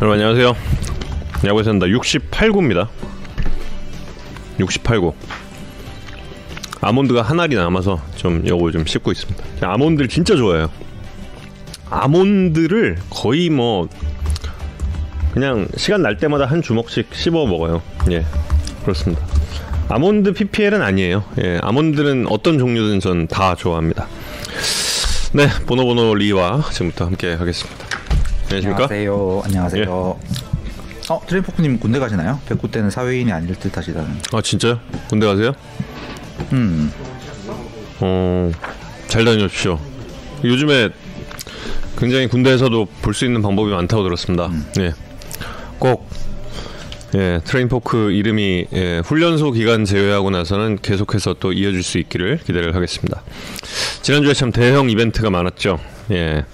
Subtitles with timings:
[0.00, 0.56] 여러분 안녕하세요.
[1.46, 2.88] 야구에 산다 68구입니다.
[4.58, 5.12] 68구.
[6.80, 9.44] 아몬드가 한 알이 남아서 좀 요거 좀 씹고 있습니다.
[9.60, 10.70] 아몬드를 진짜 좋아해요.
[11.90, 13.88] 아몬드를 거의 뭐
[15.32, 17.82] 그냥 시간 날 때마다 한 주먹씩 씹어 먹어요.
[18.10, 18.24] 예,
[18.82, 19.22] 그렇습니다.
[19.88, 21.24] 아몬드 PPL은 아니에요.
[21.42, 24.06] 예, 아몬드는 어떤 종류든 전 다 좋아합니다.
[25.32, 27.89] 네, 보노보노 리와 지금부터 함께 하겠습니다.
[28.52, 28.84] 안녕하십니까?
[28.90, 29.42] 안녕하세요.
[29.44, 30.18] 안녕하세요.
[31.08, 32.40] 어, 트레인포크님 군대 가시나요?
[32.48, 34.08] 백구 때는 사회인이 아닐 듯 하시다는.
[34.32, 34.80] 아 진짜요?
[35.08, 35.52] 군대 가세요?
[36.52, 36.92] 음,
[38.00, 38.50] 어,
[39.06, 39.78] 잘 다녀오십시오.
[40.44, 40.88] 요즘에
[41.98, 44.50] 굉장히 군대에서도 볼 수 있는 방법이 많다고 들었습니다.
[44.80, 44.94] 예,
[45.78, 46.08] 꼭
[47.14, 53.22] 예, 트레인포크 이름이 예, 훈련소 기간 제외하고 나서는 계속해서 또 이어질 수 있기를 기대를 하겠습니다.
[54.02, 55.78] 지난주에 참 대형 이벤트가 많았죠.
[56.12, 56.44] 예.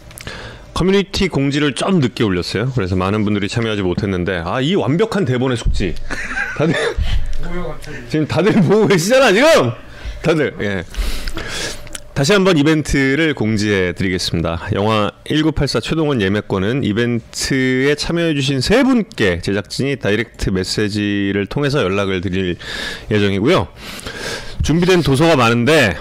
[0.76, 2.70] 커뮤니티 공지를 좀 늦게 올렸어요.
[2.74, 5.94] 그래서 많은 분들이 참여하지 못했는데 아 이 완벽한 대본의 숙지
[6.58, 6.74] 다들
[8.10, 9.70] 지금 다들 보고 계시잖아 지금
[10.22, 10.84] 다들 예.
[12.12, 14.68] 다시 한번 이벤트를 공지해 드리겠습니다.
[14.74, 22.56] 영화 1984 최동원 예매권은 이벤트에 참여해 주신 세 분께 제작진이 direct message를 통해서 연락을 드릴
[23.10, 23.68] 예정이고요.
[24.62, 25.96] 준비된 도서가 많은데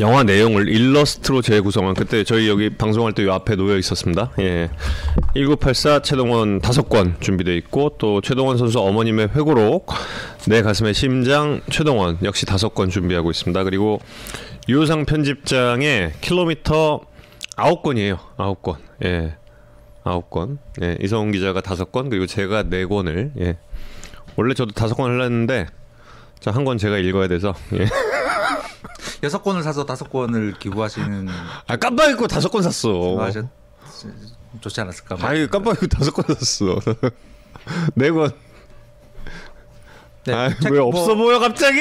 [0.00, 4.30] 영화 내용을 일러스트로 재구성한 그때 저희 여기 방송할 때요 앞에 놓여 있었습니다.
[4.38, 4.70] 예.
[5.34, 9.88] 1984 최동원 다섯 권 준비되어 있고 또 최동원 선수 어머님의 회고록
[10.46, 13.64] 내 가슴의 심장 최동원 역시 다섯 권 준비하고 있습니다.
[13.64, 14.00] 그리고
[14.68, 17.00] 유효상 편집장의 킬로미터
[17.56, 18.18] 아홉 권이에요.
[18.36, 18.76] 아홉 권.
[19.04, 19.34] 예.
[20.04, 20.58] 아홉 권.
[20.82, 20.96] 예.
[21.00, 23.56] 이성훈 기자가 다섯 권 그리고 제가 네 권을 예.
[24.36, 25.66] 원래 저도 다섯 권 하려 했는데
[26.40, 27.86] 자 한 권 제가 읽어야 돼서 예.
[29.22, 31.28] 여섯 권을 사서 다섯 권을 기부하시는
[31.66, 33.16] 아 깜빡 잊고 다섯 권 샀어.
[33.20, 33.46] 하셨
[34.60, 35.16] 좋지 않았을까?
[35.20, 36.78] 아이 깜빡 잊고 다섯 권 샀어.
[37.94, 38.30] 네 권.
[40.24, 41.78] 네, 아, 책왜뭐 없어 보여 갑자기?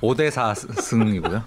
[0.00, 1.42] 5대 4 승이고요.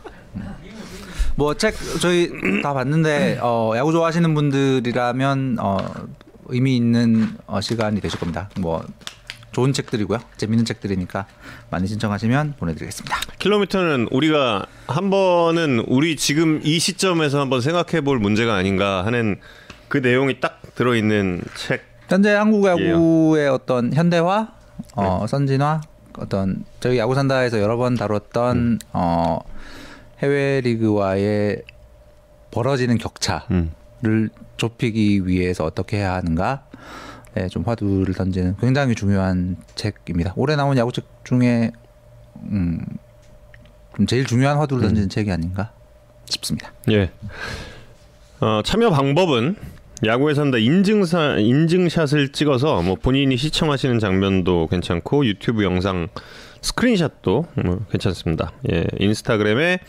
[1.36, 2.30] 뭐 책 저희
[2.62, 5.78] 다 봤는데 어, 야구 좋아하시는 분들이라면 어,
[6.48, 8.50] 의미 있는 어, 시간이 되실 겁니다.
[8.60, 8.84] 뭐
[9.52, 10.20] 좋은 책들이고요.
[10.38, 11.26] 재밌는 책들이니까
[11.70, 13.18] 많이 신청하시면 보내드리겠습니다.
[13.40, 19.40] 킬로미터는 우리가 한 번은 우리 지금 이 시점에서 한번 생각해 볼 문제가 아닌가 하는
[19.88, 21.84] 그 내용이 딱 들어 있는 책.
[22.08, 24.50] 현재 한국 야구의 어떤 현대화,
[24.96, 25.82] 어, 선진화,
[26.18, 29.40] 어떤 저희 야구 산다에서 여러 번 다뤘던 어,
[30.22, 31.64] 해외 리그와의
[32.52, 33.44] 벌어지는 격차를
[34.06, 34.30] 음.
[34.58, 36.64] 좁히기 위해서 어떻게 해야 하는가,
[37.40, 40.34] 예, 좀 화두를 던지는 굉장히 중요한 책입니다.
[40.36, 41.72] 올해 나온 야구책 중에
[42.52, 42.80] 음,
[43.96, 45.72] 좀 제일 중요한 화두를 던지는 책이 아닌가
[46.26, 46.72] 싶습니다.
[46.92, 47.12] 예.
[48.40, 49.56] 어, 참여 방법은
[50.06, 56.08] 야구에 산다 인증사 인증샷을 찍어서 뭐 본인이 시청하시는 장면도 괜찮고 유튜브 영상
[56.62, 58.52] 스크린샷도 뭐 괜찮습니다.
[58.72, 59.80] 예, 인스타그램에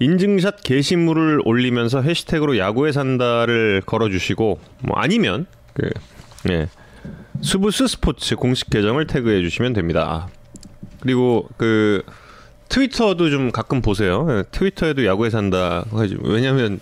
[0.00, 5.88] 인증샷 게시물을 올리면서 해시태그로 야구에 산다를 걸어주시고 뭐 아니면 그
[6.50, 6.68] 예,
[7.42, 10.28] 수브스 스포츠 공식 계정을 태그해 주시면 됩니다.
[11.00, 12.02] 그리고 그
[12.68, 14.26] 트위터도 좀 가끔 보세요.
[14.30, 15.84] 예, 트위터에도 야구에 산다.
[16.22, 16.80] 왜냐면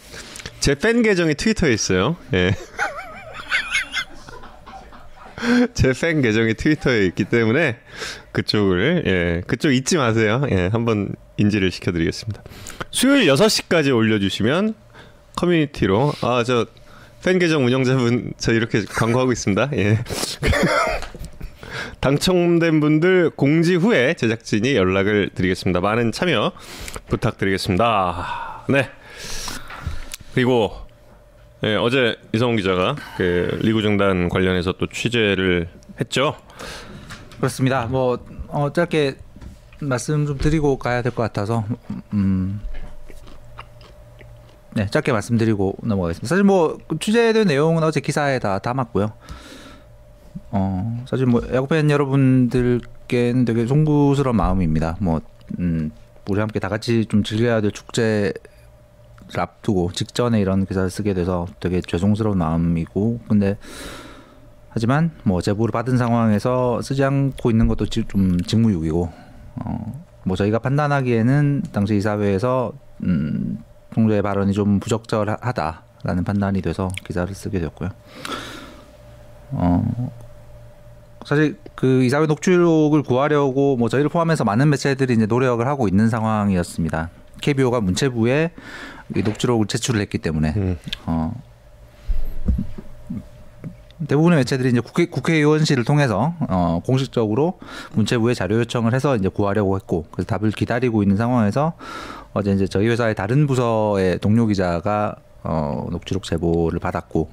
[0.60, 2.16] 제 팬 계정이 트위터에 있어요.
[2.34, 2.54] 예.
[5.74, 7.76] 제 팬 계정이 트위터에 있기 때문에
[8.30, 10.42] 그쪽을 예 그쪽 잊지 마세요.
[10.50, 12.42] 예 한번 인지를 시켜드리겠습니다.
[12.92, 14.74] 수요일 6시까지 올려주시면
[15.36, 16.66] 커뮤니티로 아 저
[17.24, 19.70] 팬 계정 운영자분 저 이렇게 광고하고 있습니다.
[19.76, 19.98] 예.
[22.00, 25.80] 당첨된 분들 공지 후에 제작진이 연락을 드리겠습니다.
[25.80, 26.52] 많은 참여
[27.08, 28.64] 부탁드리겠습니다.
[28.68, 28.90] 네.
[30.34, 30.72] 그리고
[31.64, 35.68] 예, 어제 이성훈 기자가 그 리그 중단 관련해서 또 취재를
[36.00, 36.34] 했죠.
[37.36, 37.86] 그렇습니다.
[37.86, 38.18] 뭐
[38.48, 39.14] 어, 짧게
[39.80, 41.64] 말씀 좀 드리고 가야 될 것 같아서
[42.12, 42.60] 음.
[44.74, 46.26] 네, 짧게 말씀드리고 넘어가겠습니다.
[46.28, 49.12] 사실 뭐 취재된 내용은 어제 기사에 다 담았고요.
[50.50, 54.96] 어, 사실 뭐 야구팬 여러분들께는 되게 송구스러운 마음입니다.
[55.00, 55.20] 뭐
[55.58, 55.90] 음,
[56.28, 58.32] 우리 함께 다 같이 좀 즐겨야 될 축제를
[59.36, 63.56] 앞두고 직전에 이런 기사를 쓰게 돼서 되게 죄송스러운 마음이고 근데
[64.70, 69.12] 하지만 뭐 제보를 받은 상황에서 쓰지 않고 있는 것도 지- 좀 직무유기고
[69.56, 72.72] 어, 뭐 저희가 판단하기에는 당시 이사회에서
[73.02, 73.58] 음,
[73.94, 77.90] 총재의 발언이 좀 부적절하다라는 판단이 돼서 기사를 쓰게 되었고요.
[79.52, 80.10] 어,
[81.26, 87.10] 사실 그 이사회 녹취록을 구하려고 뭐 저희를 포함해서 많은 매체들이 이제 노력을 하고 있는 상황이었습니다.
[87.40, 88.52] KBO가 문체부에
[89.16, 90.78] 이 녹취록을 제출을 했기 때문에 음.
[91.06, 91.34] 어,
[94.08, 97.58] 대부분의 매체들이 이제 국회 국회의원실을 통해서 어, 공식적으로
[97.94, 101.74] 문체부에 자료 요청을 해서 이제 구하려고 했고 그래서 답을 기다리고 있는 상황에서
[102.32, 107.30] 어제 이제 저희 회사의 다른 부서의 동료 기자가 어, 녹취록 제보를 받았고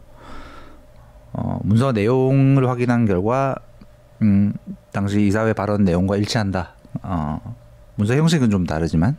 [1.33, 3.55] 어, 문서 내용을 확인한 결과
[4.21, 4.53] 음,
[4.91, 6.73] 당시 이사회 발언 내용과 일치한다.
[7.03, 7.55] 어,
[7.95, 9.15] 문서 형식은 좀 다르지만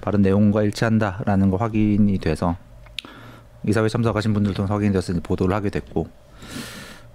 [0.00, 2.56] 발언 내용과 일치한다라는 거 확인이 돼서
[3.66, 6.08] 이사회 참석하신 분들 통해 확인이 돼서 이제 보도를 하게 됐고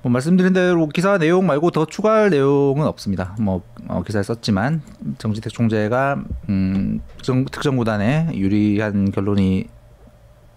[0.05, 3.35] 뭐 말씀드린 대로 기사 내용 말고 더 추가할 내용은 없습니다.
[3.41, 4.83] 뭐 어, 기사에 썼지만
[5.17, 9.67] 정지택 총재가 음, 특정, 구단에 유리한 결론이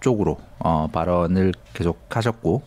[0.01, 2.61] 쪽으로 어, 발언을 계속 하셨고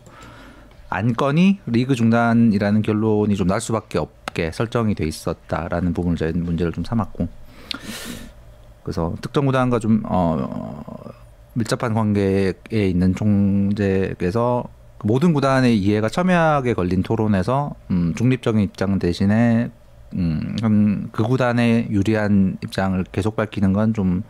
[0.89, 6.83] 안건이 리그 중단이라는 결론이 좀 날 수밖에 없게 설정이 돼 있었다라는 부분을 저희 문제를 좀
[6.83, 7.29] 삼았고
[8.83, 10.83] 그래서 특정 구단과 좀 어,
[11.53, 14.65] 밀접한 관계에 있는 총재께서
[15.03, 19.69] 모든 구단의 이해가 첨예하게 걸린 토론에서 음, 중립적인 입장 대신에
[20.15, 24.23] 음, 음, 그 구단의 유리한 입장을 계속 밝히는 건 좀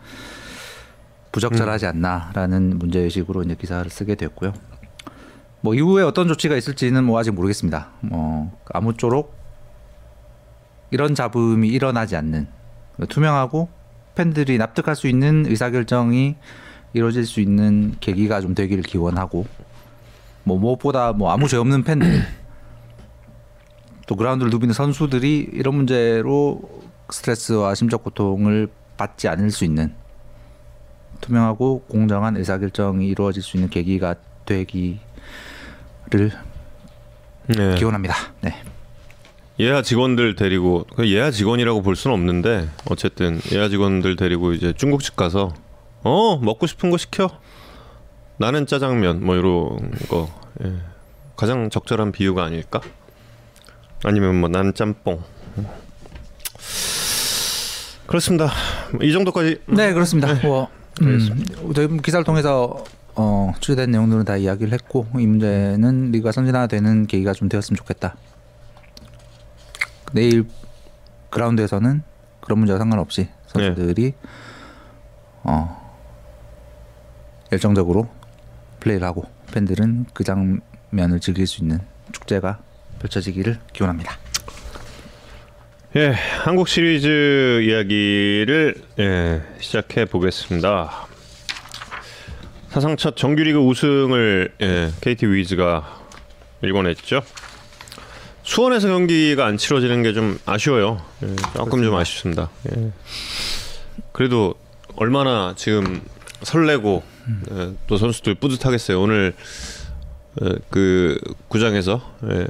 [1.34, 4.52] 부적절하지 않나라는 문제의식으로 이제 기사를 쓰게 됐고요.
[5.62, 7.88] 뭐 이후에 어떤 조치가 있을지는 뭐 아직 모르겠습니다.
[8.02, 9.34] 뭐 아무쪼록
[10.92, 12.46] 이런 잡음이 일어나지 않는
[13.08, 13.68] 투명하고
[14.14, 16.36] 팬들이 납득할 수 있는 의사결정이
[16.92, 19.46] 이루어질 수 있는 계기가 좀 되기를 기원하고
[20.44, 22.22] 뭐 무엇보다 뭐 아무 죄 없는 팬들
[24.06, 26.60] 또 그라운드를 누비는 선수들이 이런 문제로
[27.10, 29.94] 스트레스와 심적 고통을 받지 않을 수 있는
[31.20, 34.14] 투명하고 공정한 의사결정이 이루어질 수 있는 계기가
[34.44, 35.00] 되기를
[37.46, 37.74] 네.
[37.76, 38.14] 기원합니다.
[38.42, 38.54] 네.
[39.60, 45.16] 예하 직원들 데리고 그 예하 직원이라고 볼 수는 없는데 어쨌든 예하 직원들 데리고 이제 중국집
[45.16, 45.54] 가서
[46.02, 47.30] 어 먹고 싶은 거 시켜
[48.36, 50.28] 나는 짜장면 뭐 이런 거.
[50.64, 50.72] 예.
[51.36, 52.80] 가장 적절한 비유가 아닐까?
[54.04, 55.22] 아니면 뭐 나는 짬뽕.
[58.06, 58.50] 그렇습니다.
[59.02, 59.60] 이 정도까지.
[59.66, 60.34] 네 그렇습니다.
[60.46, 60.68] 뭐
[61.02, 61.44] 음,
[61.74, 62.84] 저희 기사를 통해서
[63.16, 68.16] 어, 취재된 내용들은 다 이야기를 했고 이 문제는 리가 선진화되는 계기가 좀 되었으면 좋겠다.
[70.12, 70.46] 내일
[71.30, 72.02] 그라운드에서는
[72.40, 74.14] 그런 문제와 상관없이 선수들이
[75.44, 75.92] 어,
[77.50, 78.08] 열정적으로
[78.84, 81.80] 플레이를 하고 팬들은 그 장면을 즐길 수 있는
[82.12, 82.58] 축제가
[83.00, 84.18] 펼쳐지기를 기원합니다.
[85.96, 86.08] 예,
[86.42, 91.06] 한국 시리즈 이야기를 예, 시작해 보겠습니다.
[92.68, 96.00] 사상 첫 정규리그 우승을 예, KT 위즈가
[96.62, 97.22] 일궈냈죠.
[98.42, 101.00] 수원에서 경기가 안 치러지는 게 좀 아쉬워요.
[101.22, 102.50] 예, 조금 좀 아쉽습니다.
[102.76, 102.90] 예.
[104.12, 104.54] 그래도
[104.96, 106.02] 얼마나 지금
[106.44, 107.02] 설레고
[107.52, 109.00] 예, 또 선수들 뿌듯하겠어요.
[109.00, 109.34] 오늘
[110.42, 111.18] 예, 그
[111.48, 112.00] 구장에서
[112.30, 112.46] 예,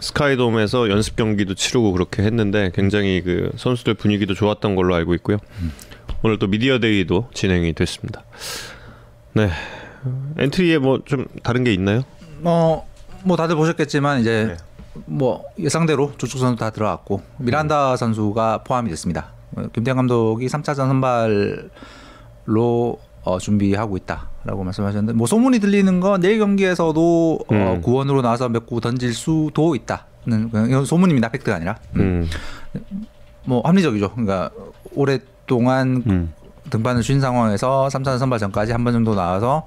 [0.00, 5.38] 스카이돔에서 연습 경기도 치르고 그렇게 했는데 굉장히 그 선수들 분위기도 좋았던 걸로 알고 있고요.
[6.22, 8.24] 오늘 또 media day도 진행이 됐습니다.
[9.32, 9.50] 네.
[10.38, 12.02] 엔트리에 뭐 좀 다른 게 있나요?
[12.42, 12.86] 어,
[13.24, 14.56] 뭐 다들 보셨겠지만 이제 네.
[15.06, 19.32] 뭐 예상대로 주축 선수 다 들어갔고 미란다 선수가 포함이 됐습니다.
[19.56, 21.70] 어, 김태형 감독이 3차전 선발
[22.46, 27.80] 로 어, 준비하고 있다라고 말씀하셨는데 뭐 소문이 들리는 건 내일 경기에서도 어, 음.
[27.80, 31.30] 구원으로 나와서 몇 구 던질 수도 있다는 그냥 이건 소문입니다.
[31.30, 32.28] fact가 아니라 음.
[33.44, 34.10] 뭐 합리적이죠.
[34.12, 34.50] 그러니까
[34.94, 36.32] 오랫동안 음.
[36.70, 39.66] 등판을 쉰 상황에서 3차전 선발 전까지 한 번 정도 나와서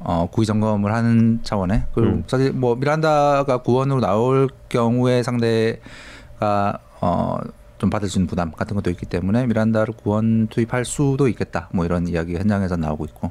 [0.00, 2.24] 어, 구위 점검을 하는 차원에 그리고 음.
[2.26, 7.38] 사실 뭐 미란다가 구원으로 나올 경우에 상대가 어,
[7.84, 11.68] 좀 받을 수 있는 부담 같은 것도 있기 때문에 미란다를 구원 투입할 수도 있겠다.
[11.70, 13.30] 뭐 이런 이야기 현장에서 나오고 있고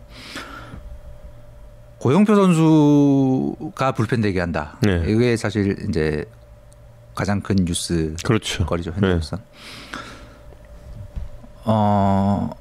[1.97, 4.77] 고영표 선수가 불펜 대기한다.
[4.81, 5.05] 네.
[5.07, 6.25] 이게 사실 이제
[7.15, 8.63] 가장 큰 뉴스 그렇죠.
[8.67, 8.95] 거리죠 네.
[8.97, 9.39] 현재로서.
[11.65, 12.51] 어,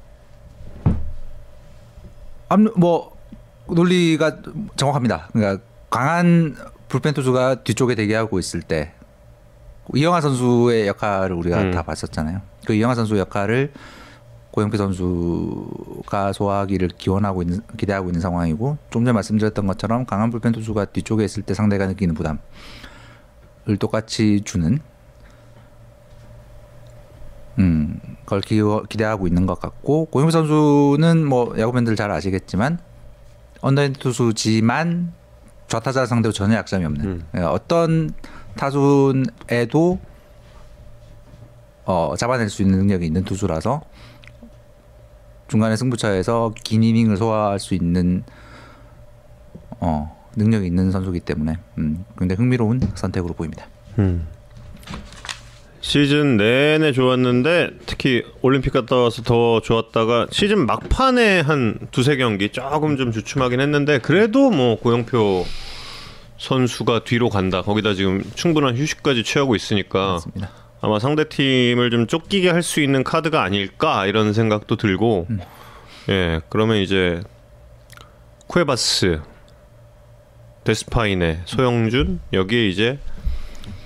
[2.49, 3.15] 암- 뭐
[3.67, 4.37] 논리가
[4.77, 5.29] 정확합니다.
[5.31, 6.55] 그러니까 강한
[6.87, 8.93] 불펜 투수가 뒤쪽에 대기하고 있을 때
[9.93, 11.71] 이영하 선수의 역할을 우리가 음.
[11.71, 12.41] 다 봤었잖아요.
[12.65, 13.73] 그 이영하 선수 역할을
[14.51, 20.85] 고영표 선수가 소화하기를 기원하고 있는 기대하고 있는 상황이고 좀 전에 말씀드렸던 것처럼 강한 불펜 투수가
[20.85, 22.39] 뒤쪽에 있을 때 상대가 느끼는 부담을
[23.79, 24.79] 똑같이 주는
[27.57, 32.77] 음, 그걸 기, 기대하고 있는 것 같고 고영표 선수는 뭐 야구 팬들 잘 아시겠지만
[33.61, 35.13] 언더핸드 투수지만
[35.67, 37.25] 좌타자 상대로 전혀 약점이 없는 음.
[37.35, 38.11] 예, 어떤
[38.55, 39.99] 타순에도
[41.85, 43.81] 어, 잡아낼 수 있는 능력이 있는 투수라서
[45.47, 48.23] 중간에 승부처에서 긴 이닝을 소화할 수 있는
[49.79, 53.67] 어, 능력이 있는 선수이기 때문에 음, 굉장히 흥미로운 선택으로 보입니다.
[53.99, 54.27] 음.
[55.81, 62.95] 시즌 내내 좋았는데 특히 올림픽 갔다 와서 더 좋았다가 시즌 막판에 한 두세 경기 조금
[62.95, 65.45] 좀 주춤하긴 했는데 그래도 뭐 고영표
[66.37, 67.61] 선수가 뒤로 간다.
[67.61, 70.49] 거기다 지금 충분한 휴식까지 취하고 있으니까 맞습니다.
[70.81, 75.39] 아마 상대 팀을 좀 쫓기게 할 수 있는 카드가 아닐까 이런 생각도 들고 음.
[76.09, 77.21] 예 그러면 이제
[78.47, 79.21] 쿠에바스
[80.65, 82.99] 데스파이네 소영준 여기에 이제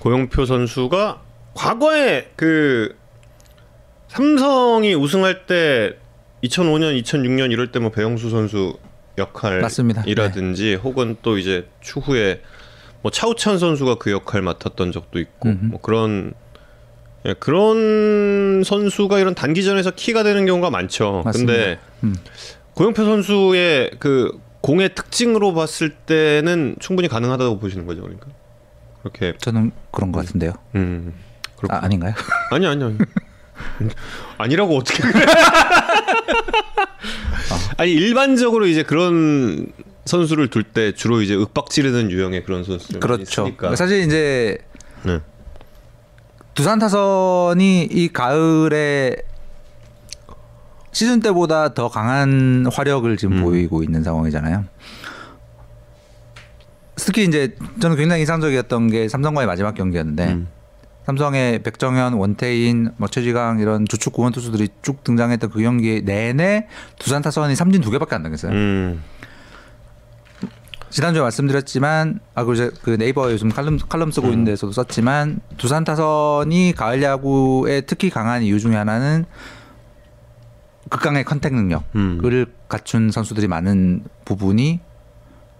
[0.00, 1.22] 고영표 선수가
[1.54, 2.96] 과거에 그
[4.08, 5.96] 삼성이 우승할 때
[6.44, 8.78] 2005년 2006년 이럴 때 뭐 배영수 선수.
[9.18, 12.40] 역할이라든지 혹은 또 이제 추후에
[13.02, 15.64] 뭐 차우찬 선수가 그 역할 맡았던 적도 있고 음흠.
[15.66, 16.34] 뭐 그런
[17.26, 21.22] 예, 그런 선수가 이런 단기전에서 키가 되는 경우가 많죠.
[21.24, 21.52] 맞습니다.
[21.52, 22.14] 근데 음.
[22.74, 28.28] 고영표 선수의 그 공의 특징으로 봤을 때는 충분히 가능하다고 보시는 거죠, 그러니까
[29.00, 30.52] 그렇게 저는 그런 것 같은데요.
[30.74, 31.14] 음
[31.56, 32.14] 그렇 아, 아닌가요?
[32.50, 32.98] 아니 아니 아니
[34.38, 35.24] 아니라고 어떻게 그래?
[37.76, 39.72] 아니 일반적으로 이제 그런
[40.04, 43.42] 선수를 둘 때 주로 이제 윽박 지르는 유형의 그런 선수들 그렇죠.
[43.42, 43.76] 있으니까.
[43.76, 44.58] 사실 이제
[45.04, 45.20] 네.
[46.54, 49.16] 두산 타선이 이 가을에
[50.92, 53.44] 시즌 때보다 더 강한 화력을 지금 음.
[53.44, 54.64] 보이고 있는 상황이잖아요.
[56.96, 60.48] 특히 이제 저는 굉장히 인상적이었던 게 삼성과의 마지막 경기였는데 음.
[61.08, 67.22] 삼성의 백정현, 원태인, 뭐 최지강 이런 주축 구원 투수들이 쭉 등장했던 그 경기 내내 두산
[67.22, 68.52] 타선이 삼진 두 개밖에 안 당했어요.
[68.52, 69.02] 음.
[70.90, 75.82] 지난주에 말씀드렸지만 아 그리고 이제 그 네이버에 요즘 칼럼 칼럼 쓰고 있는 데서도 썼지만 두산
[75.84, 79.24] 타선이 가을 야구에 특히 강한 이유 중에 하나는
[80.90, 82.46] 극강의 contact 능력을 음.
[82.68, 84.80] 갖춘 선수들이 많은 부분이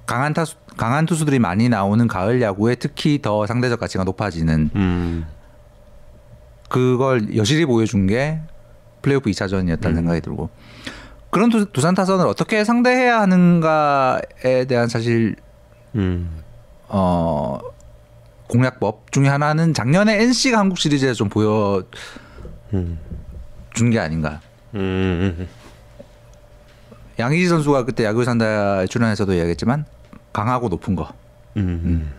[0.04, 5.26] 강한 타수 강한 투수들이 많이 나오는 가을 야구에 특히 더 상대적 가치가 높아지는 음.
[6.68, 8.40] 그걸 여실히 보여준 게
[9.02, 10.50] 플레이오프 2차전이었다는 생각이 들고
[11.30, 15.36] 그런 두, 두산 타선을 어떻게 상대해야 하는가에 대한 사실
[15.94, 16.42] 음.
[16.88, 17.58] 어
[18.48, 21.84] 공략법 중에 하나는 작년에 NC가 한국 시리즈에서 좀 보여준
[22.74, 22.98] 음.
[23.90, 24.40] 게 아닌가.
[24.74, 25.46] 음.
[27.18, 29.84] 양희지 선수가 그때 야구 산다에 출연해서도 이야기했지만
[30.32, 31.12] 강하고 높은 거,
[31.56, 32.12] 음.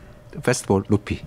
[0.44, 1.22] 페스트볼 높이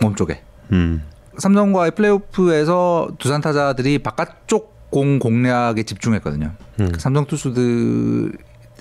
[0.00, 0.42] 몸 쪽에.
[0.70, 1.02] 음.
[1.38, 6.52] 삼성과의 플레이오프에서 두산 타자들이 바깥쪽 공 공략에 집중했거든요.
[6.80, 6.92] 음.
[6.98, 8.32] 삼성 투수들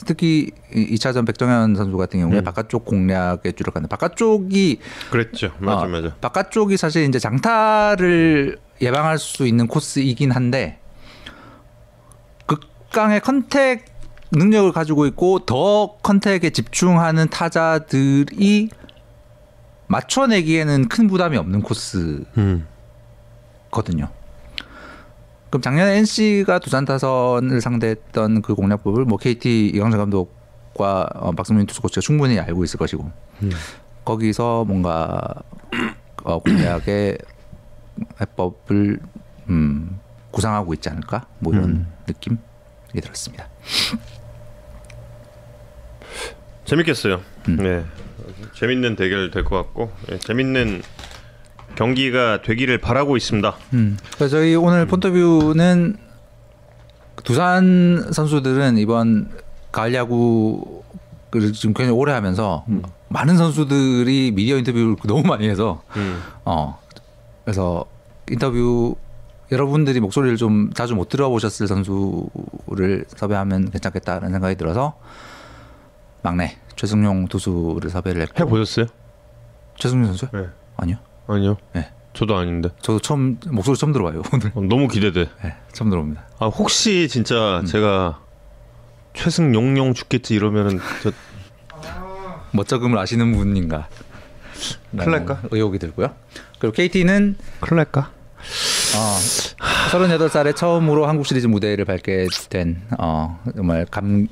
[0.06, 2.44] 특히 2차전 백정현 선수 같은 경우에 음.
[2.44, 4.80] 바깥쪽 공략에 주력하는 바깥쪽이
[5.10, 5.52] 그랬죠.
[5.60, 6.16] 맞아 어, 맞아.
[6.20, 10.80] 바깥쪽이 사실 이제 장타를 예방할 수 있는 코스이긴 한데
[12.48, 13.86] 극강의 contact
[14.32, 18.70] 능력을 가지고 있고 더 contact에 집중하는 타자들이
[19.92, 22.26] 맞춰내기에는 큰 부담이 없는 코스거든요.
[22.38, 22.68] 음.
[25.50, 31.82] 그럼 작년에 NC가 두산 타선을 상대했던 그 공략법을 뭐 KT 이광재 감독과 어, 박승민 투수
[31.82, 33.12] 코치가 충분히 알고 있을 것이고
[33.44, 33.52] 음.
[34.06, 35.22] 거기서 뭔가
[36.24, 37.18] 어, 공략의
[38.22, 39.00] 해법을
[39.50, 40.00] 음,
[40.32, 41.94] 구상하고 있지 않을까 뭐 이런 음.
[42.08, 42.38] 느낌이
[43.02, 43.50] 들었습니다.
[46.64, 47.22] 재밌겠어요.
[47.50, 47.58] 음.
[47.58, 47.84] 네.
[48.62, 50.84] 재밌는 대결 될 것 같고 예, 재밌는
[51.76, 53.56] 경기가 되기를 바라고 있습니다.
[53.74, 53.98] 음.
[54.16, 55.98] 그래서 저희 오늘 폰터뷰는
[57.24, 59.30] 두산 선수들은 이번
[59.72, 62.66] 가을 야구를 지금 굉장히 오래 하면서
[63.08, 66.22] 많은 선수들이 미디어 인터뷰를 너무 많이 해서 음.
[66.46, 66.78] 어
[67.44, 67.86] 그래서
[68.30, 68.96] 인터뷰
[69.52, 74.98] 여러분들이 목소리를 좀 자주 못 들어보셨을 선수를 섭외하면 괜찮겠다는 생각이 들어서
[76.22, 78.88] 막내 최승용 투수를 섭외를 했고 해 보셨어요?
[79.78, 80.28] 최승용 선수?
[80.34, 80.48] 네.
[80.78, 80.98] 아니요.
[81.28, 81.58] 아니요.
[81.74, 81.92] 네.
[82.14, 84.52] 저도 아닌데 저도 처음 목소리 처음 들어봐요 오늘.
[84.54, 85.30] 어, 너무 기대돼.
[85.44, 86.24] 네, 처음 들어봅니다.
[86.40, 87.66] 아 혹시 진짜 음.
[87.66, 88.20] 제가
[89.14, 91.12] 최승용용 죽겠지 이러면은 저
[92.52, 93.88] 멋쩍음을 아시는 분인가?
[94.92, 95.42] 날까?
[95.52, 96.14] 의혹이 들고요.
[96.60, 97.38] 그리고 KT는
[97.72, 98.12] 날까?
[98.96, 99.18] 어,
[99.92, 104.28] 38살에 처음으로 한국 시리즈 무대를 밟게 된 어, 정말 감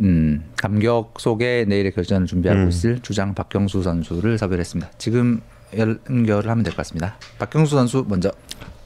[0.00, 2.68] 음, 감격 속에 내일의 결전을 준비하고 음.
[2.68, 4.90] 있을 주장 박경수 선수를 섭외했습니다.
[4.98, 5.40] 지금
[5.76, 7.16] 연결을 하면 될 것 같습니다.
[7.38, 8.30] 박경수 선수 먼저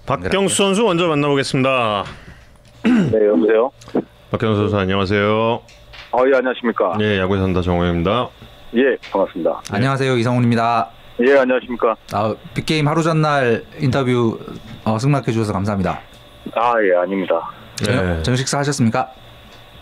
[0.07, 2.05] 박경수 선수 먼저 만나보겠습니다.
[3.13, 3.71] 네, 여보세요.
[4.31, 5.61] 박경수 선수 안녕하세요.
[6.11, 6.97] 어, 예, 안녕하십니까.
[7.01, 8.29] 예, 야구에 산다 정호입니다.
[8.77, 9.63] 예, 반갑습니다.
[9.71, 10.91] 안녕하세요 이성훈입니다.
[11.27, 11.97] 예, 안녕하십니까.
[12.13, 14.39] 아, 빅게임 하루 전날 인터뷰
[14.85, 16.01] 어, 승낙해 주셔서 감사합니다.
[16.55, 17.51] 아, 예, 아닙니다.
[17.77, 18.23] 저녁, 네.
[18.23, 19.11] 저녁 식사 하셨습니까?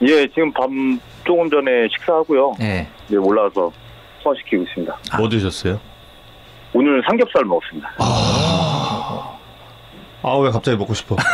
[0.03, 2.55] 예, 지금 밤 조금 전에 식사하고요.
[2.61, 2.87] 예.
[3.07, 3.73] 이제 올라와서
[4.23, 4.97] 소화시키고 있습니다.
[5.19, 5.81] 뭐 드셨어요?
[6.73, 7.91] 오늘 삼겹살 먹었습니다.
[10.23, 11.17] 아왜 갑자기 먹고 싶어?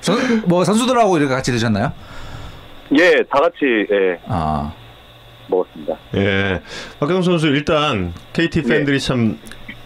[0.00, 1.92] 선, 뭐 선수들하고 이렇게 같이 드셨나요?
[2.96, 3.56] 예, 다 같이
[3.90, 4.72] 예, 아.
[5.48, 5.96] 먹었습니다.
[6.14, 6.62] 예,
[7.00, 9.38] 박경 선수 일단 KT 팬들이 참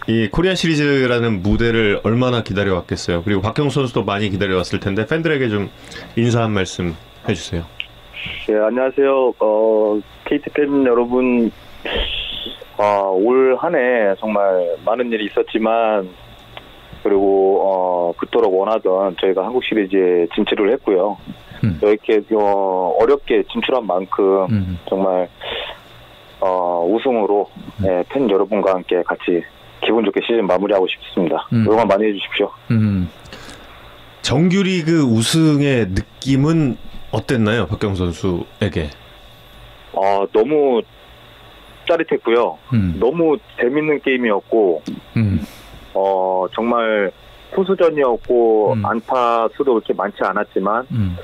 [0.07, 3.23] 이 코리안 시리즈라는 무대를 얼마나 기다려왔겠어요.
[3.23, 5.69] 그리고 박경 선수도 많이 기다려왔을 텐데 팬들에게 좀
[6.15, 6.95] 인사 한 말씀
[7.29, 7.63] 해주세요.
[8.49, 9.33] 예, 안녕하세요.
[9.39, 11.51] 어, KT 팬 여러분,
[12.77, 16.09] 아, 올한 해 정말 많은 일이 있었지만,
[17.03, 21.17] 그리고, 어, 그토록 원하던 저희가 한국 시리즈에 진출을 했고요.
[21.63, 21.79] 음.
[21.81, 24.79] 이렇게, 어, 어렵게 진출한 만큼, 음.
[24.87, 25.27] 정말,
[26.39, 27.49] 어, 우승으로,
[27.85, 29.43] 예, 팬 여러분과 함께 같이
[29.83, 31.47] 기분 좋게 시즌 마무리하고 싶습니다.
[31.53, 31.65] 음.
[31.69, 32.51] 응원 많이 해주십시오.
[32.71, 33.09] 음.
[34.21, 36.77] 정규리그 우승의 느낌은
[37.11, 38.89] 어땠나요, 박경 선수에게?
[39.93, 40.81] 어, 너무
[41.87, 42.57] 짜릿했고요.
[42.73, 42.97] 음.
[42.99, 44.83] 너무 재밌는 게임이었고,
[45.17, 45.45] 음.
[45.93, 47.11] 어, 정말
[47.55, 48.85] 소수전이었고, 음.
[48.85, 51.17] 안타 수도 그렇게 많지 않았지만, 음.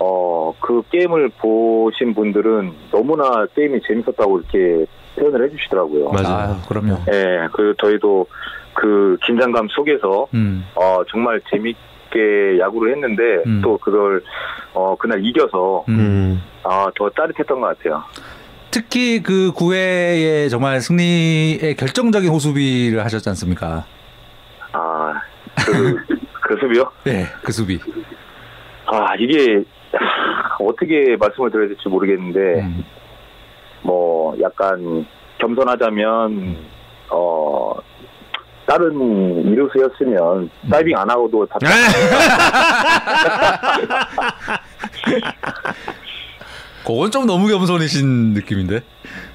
[0.00, 4.86] 어, 그 게임을 보신 분들은 너무나 게임이 재밌었다고 이렇게
[5.16, 6.10] 표현을 해주시더라고요.
[6.10, 6.52] 맞아요.
[6.52, 6.98] 아유, 그럼요.
[7.12, 8.26] 예, 그, 저희도
[8.74, 10.64] 그 긴장감 속에서, 음.
[10.74, 13.60] 어, 정말 재밌게 야구를 했는데, 음.
[13.62, 14.22] 또 그걸,
[14.72, 15.98] 어, 그날 이겨서, 음.
[15.98, 16.42] 음.
[16.62, 18.02] 아, 더 짜릿했던 것 같아요.
[18.70, 23.84] 특히 그 9회에 정말 승리의 결정적인 호수비를 하셨지 않습니까?
[24.72, 25.20] 아,
[25.66, 25.96] 그,
[26.40, 26.88] 그 수비요?
[27.04, 27.80] 네, 그 수비.
[28.86, 32.84] 아, 이게, 하, 어떻게 말씀을 드려야 될지 모르겠는데, 음.
[33.82, 35.06] 뭐, 약간,
[35.38, 36.56] 겸손하자면,
[37.10, 37.74] 어,
[38.66, 41.58] 다른 이루수였으면, 다이빙 안 하고도 다,
[46.86, 48.80] 그건 좀 너무 겸손이신 느낌인데.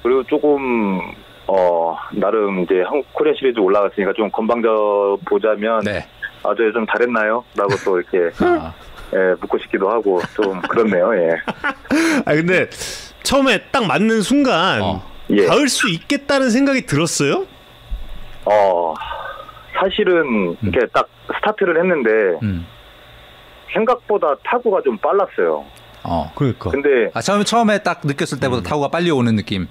[0.02, 1.00] 그리고 조금,
[1.46, 6.06] 어, 나름 이제 한국 코리아 시리즈 올라갔으니까 좀 건방져 보자면, 네.
[6.42, 7.44] 아, 저희 좀 잘했나요?
[7.56, 8.72] 라고 또 이렇게, 아,
[9.14, 11.30] 예, 묻고 싶기도 하고, 좀 그렇네요, 예.
[12.24, 12.68] 아 근데
[13.26, 15.02] 처음에 딱 맞는 순간 어.
[15.30, 15.46] 예.
[15.46, 17.44] 닿을 수 있겠다는 생각이 들었어요?
[18.44, 18.94] 어,
[19.74, 22.64] 사실은, 이렇게 딱 스타트를 했는데, 음.
[23.74, 25.64] 생각보다 타구가 좀 빨랐어요.
[26.04, 26.32] 어.
[26.36, 26.70] 그러니까.
[26.70, 29.66] 근데 아, 처음에 처음에 딱 느꼈을 때보다 타구가 빨리 오는 느낌.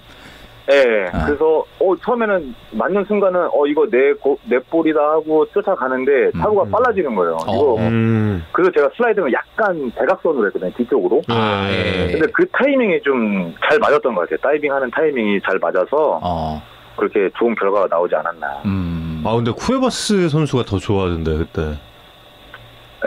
[0.72, 1.26] 예, 아.
[1.28, 6.72] 그래서 어 처음에는 맞는 순간은 어 이거 내 고- 내 볼이다 하고 쫓아가는데 타구가 음.
[6.72, 7.38] 빨라지는 거예요.
[7.48, 7.56] 어.
[7.56, 8.44] 이거 음.
[8.52, 11.22] 그래서 제가 슬라이드는 약간 대각선으로 했거든요 뒤쪽으로.
[11.28, 12.12] 아, 예.
[12.14, 14.38] 근데 그 타이밍이 좀 잘 맞았던 것 같아요.
[14.42, 16.62] 다이빙하는 타이밍이 잘 맞아서 어.
[16.98, 18.62] 그렇게 좋은 결과가 나오지 않았나.
[18.66, 19.22] 음.
[19.26, 21.62] 아 근데 쿠에바스 선수가 더 좋아하던데 그때.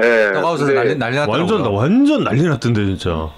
[0.00, 1.26] 예, 근데, 난리 난리 났더라고요.
[1.40, 3.28] 완전 나 완전 난리 났던데 진짜.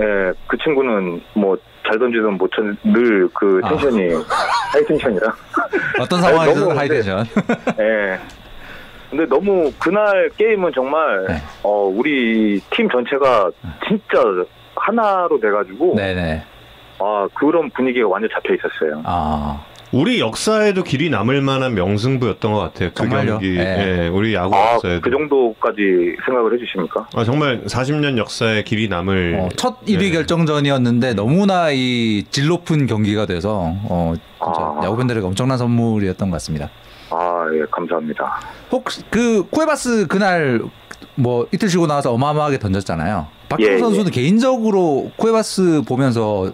[0.00, 1.56] 예, 그 친구는 뭐
[1.98, 3.68] 잘못 쳤든 늘 그 아.
[3.68, 4.08] tension이
[4.72, 5.34] high tension이라.
[6.00, 7.24] 어떤 아니, 상황에서 너무 high tension.
[7.78, 8.18] 예.
[9.10, 11.34] 근데 너무 그날 게임은 정말 네.
[11.64, 13.50] 어 우리 팀 전체가
[13.88, 14.22] 진짜
[14.76, 16.44] 하나로 돼가지고 네네.
[17.00, 19.02] 아 그런 분위기가 완전 잡혀 있었어요.
[19.04, 19.64] 아.
[19.92, 22.90] 우리 역사에도 길이 남을 만한 명승부였던 것 같아요.
[22.90, 23.32] 그 정말요?
[23.40, 23.56] 경기.
[23.56, 24.04] 예.
[24.04, 25.00] 예, 우리 야구 아 역사에도.
[25.00, 25.76] 그 정도까지
[26.24, 27.08] 생각을 해주십니까?
[27.12, 29.38] 아 정말 40년 역사의 길이 남을.
[29.40, 30.10] 어, 첫 1위 네.
[30.12, 34.80] 결정전이었는데 너무나 이 질 높은 경기가 돼서 어 아.
[34.84, 36.70] 야구 팬들에게 엄청난 선물이었던 것 같습니다.
[37.10, 38.40] 아 예 감사합니다.
[38.70, 40.60] 혹시 그 쿠에바스 그날
[41.16, 43.26] 뭐 이틀 쉬고 나와서 어마어마하게 던졌잖아요.
[43.48, 46.52] 박정 예, 선수는 개인적으로 쿠에바스 보면서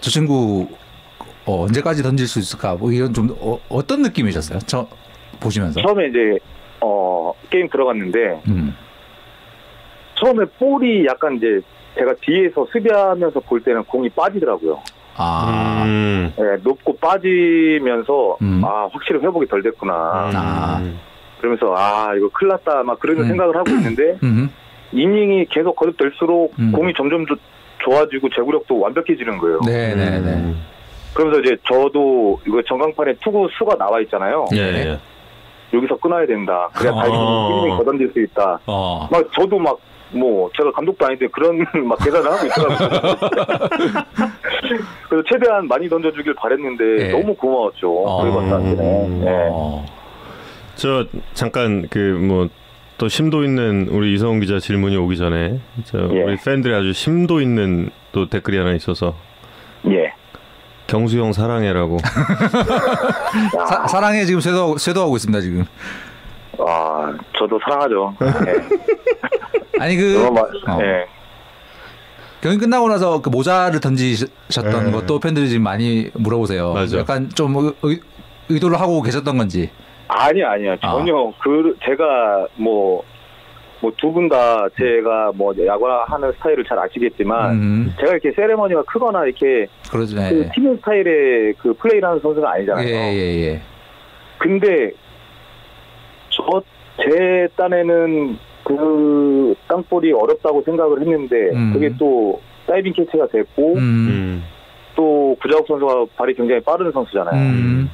[0.00, 0.66] 저 친구
[1.46, 2.74] 어, 언제까지 던질 수 있을까?
[2.74, 4.58] 뭐 이런 좀 어, 떤 느낌이셨어요?
[4.66, 4.86] 저
[5.40, 5.80] 보시면서.
[5.80, 6.38] 처음에 이제
[6.80, 8.76] 어 게임 들어갔는데 음.
[10.16, 11.60] 처음에 볼이 약간 이제
[11.96, 14.82] 제가 뒤에서 수비하면서 볼 때는 공이 빠지더라고요.
[15.16, 15.82] 아.
[15.86, 16.32] 음.
[16.38, 18.62] 예, 높고 빠지면서 음.
[18.64, 19.94] 아 확실히 회복이 덜 됐구나.
[20.34, 20.82] 아.
[21.38, 23.28] 그러면서 아 이거 큰일 났다 막 그런 음.
[23.28, 24.50] 생각을 하고 있는데 음.
[24.92, 26.72] 이닝이 계속 거듭될수록 음.
[26.72, 27.36] 공이 점점 조-
[27.84, 29.60] 좋아지고 제구력도 완벽해지는 거예요.
[29.66, 30.54] 네, 네, 네.
[31.16, 31.30] 음.
[31.30, 34.46] 그러면서 이제 저도 이거 전광판에 투구 수가 나와 있잖아요.
[34.54, 34.98] 예, 예.
[35.72, 36.68] 여기서 끊어야 된다.
[36.74, 37.00] 그래야 어.
[37.00, 38.60] 다이빙 이닝이 거던질 수 있다.
[38.66, 39.08] 어.
[39.10, 39.76] 막 저도 막
[40.10, 42.88] 뭐 제가 감독도 아닌데 그런 막 계산을 하고 있더라고요.
[45.08, 47.12] 그래서 최대한 많이 던져주길 바랬는데 예.
[47.12, 48.04] 너무 고마웠죠.
[48.04, 48.22] 어.
[48.22, 49.48] 그리고한테는 예.
[49.50, 49.84] 어.
[50.74, 52.48] 저 잠깐 그뭐
[52.98, 56.22] 또 심도 있는 우리 이성훈 기자 질문이 오기 전에 저 예.
[56.22, 59.14] 우리 팬들이 아주 심도 있는 또 댓글이 하나 있어서
[59.88, 60.12] 예.
[60.86, 61.96] 경수형 사랑해라고.
[61.96, 65.64] 야, 사, 사랑에 지금 쇄도 쇄도하고 있습니다 지금.
[66.58, 68.14] 아, 저도 사랑하죠.
[68.22, 69.78] 예.
[69.82, 70.78] 아니 그 어.
[70.80, 71.06] 예.
[72.40, 74.92] 경기 끝나고 나서 그 모자를 던지셨던 네.
[74.92, 76.72] 것도 팬들이 지금 많이 물어보세요.
[76.72, 76.98] 맞아.
[76.98, 78.00] 약간 좀 의, 의-
[78.48, 79.70] 의도를 하고 계셨던 건지.
[80.08, 80.76] 아니요, 아니요.
[80.80, 83.02] 전혀 그 제가 뭐
[83.86, 89.24] 뭐 두 분 다 제가 뭐 야구하는 스타일을 잘 아시겠지만 음, 제가 이렇게 세레머니가 크거나
[89.24, 90.16] 이렇게 그러죠.
[90.20, 90.30] 예.
[90.30, 92.86] 그팀 스타일의 그 플레이를 하는 선수가 아니잖아요.
[92.88, 93.62] 예, 예, 예.
[94.38, 94.90] 근데
[96.30, 96.62] 저
[96.98, 101.72] 제 딴에는 그 땅볼이 어렵다고 생각을 했는데 음.
[101.74, 104.44] 그게 또 다이빙 캐치가 됐고 음, 음.
[104.96, 107.34] 또 구자욱 선수가 발이 굉장히 빠른 선수잖아요.
[107.38, 107.90] 음,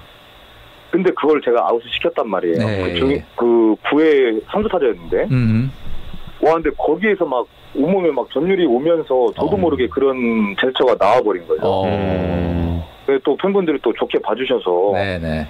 [0.92, 2.59] 근데 그걸 제가 아웃을 시켰단 말이에요.
[2.59, 2.83] 네.
[2.92, 5.72] 그, 중, 그 9회 선두 타자였는데 음,
[6.42, 9.57] 와 근데 거기에서 막 온몸에 막 전율이 오면서 저도 어.
[9.57, 11.62] 모르게 그런 제스처가 나와버린 거예요.
[11.62, 12.83] 어, 음.
[13.07, 15.48] 근데 또 팬분들이 또 좋게 봐주셔서 네, 네.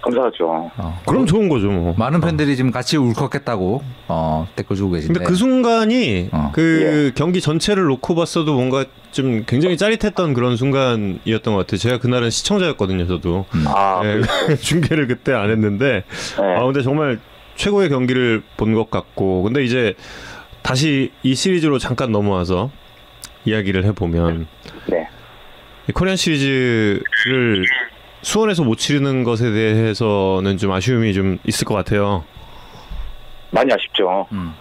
[0.00, 0.70] 감사하죠.
[0.76, 1.00] 어.
[1.06, 1.94] 그럼 좋은 거죠, 뭐.
[1.96, 5.12] 많은 팬들이 지금 같이 울컥했다고 어, 댓글 주고 계신데.
[5.12, 6.50] 근데 그 순간이 어.
[6.54, 11.78] 그 경기 전체를 놓고 봤어도 뭔가 좀 굉장히 짜릿했던 그런 순간이었던 것 같아요.
[11.78, 13.46] 제가 그날은 시청자였거든요, 저도.
[13.66, 14.20] 아, 네,
[14.56, 16.04] 중계를 그때 안 했는데
[16.38, 16.54] 네.
[16.54, 17.18] 아 근데 정말
[17.58, 19.94] 최고의 경기를 본 것 같고 근데 이제
[20.62, 22.70] 다시 이 시리즈로 잠깐 넘어와서
[23.44, 24.46] 이야기를 해보면
[24.88, 25.08] 네.
[25.88, 27.64] 이 코리안 시리즈를
[28.22, 32.24] 수원에서 못 치르는 것에 대해서는 좀 아쉬움이 좀 있을 것 같아요.
[33.50, 34.26] 많이 아쉽죠.
[34.32, 34.52] 음,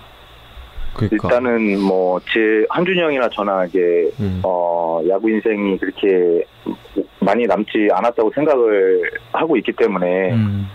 [0.95, 3.79] 그러니까 일단은 뭐 제 한준이 형이나 저나 이게
[4.19, 4.41] 음.
[4.43, 6.43] 어 야구 인생이 그렇게
[7.19, 9.01] 많이 남지 않았다고 생각을
[9.33, 10.67] 하고 있기 때문에 음,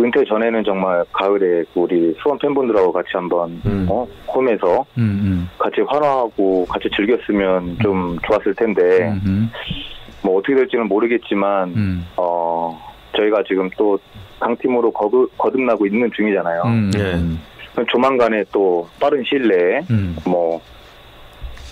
[0.00, 3.86] 은퇴 전에는 정말 가을에 우리 수원 팬분들하고 같이 한번 음.
[3.88, 9.50] 어 홈에서 음, 음, 같이 환호하고 같이 즐겼으면 좀 좋았을 텐데 음,
[10.22, 12.80] 뭐 어떻게 될지는 모르겠지만 음, 어
[13.16, 13.98] 저희가 지금 또
[14.38, 16.62] 강팀으로 거듭, 거듭나고 있는 중이잖아요.
[16.64, 17.00] 음, 예.
[17.14, 17.38] 음,
[17.72, 20.60] 그럼 조만간에 또 빠른 시일 내에 음, 뭐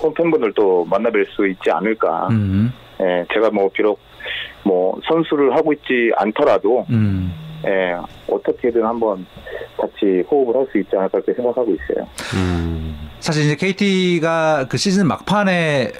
[0.03, 2.29] 홈팬분들도 만나뵐 수 있지 않을까.
[2.31, 3.99] 음, 예, 제가 뭐 비록
[4.65, 7.33] 뭐 선수를 하고 있지 않더라도 음.
[7.67, 7.97] 예,
[8.29, 9.27] 어떻게든 한번
[9.77, 12.07] 같이 호흡을 할 수 있지 않을까 그렇게 생각하고 있어요.
[12.35, 13.09] 음.
[13.21, 15.93] 사실 이제 KT가 그 시즌 막판에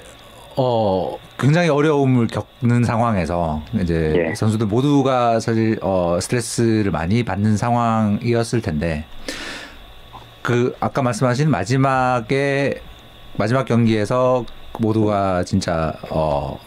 [0.55, 4.35] 어 굉장히 어려움을 겪는 상황에서 이제 예.
[4.35, 9.05] 선수들 모두가 사실 어 스트레스를 많이 받는 상황이었을 텐데
[10.41, 12.81] 그 아까 말씀하신 마지막에
[13.37, 14.45] 마지막 경기에서
[14.79, 16.59] 모두가 진짜 어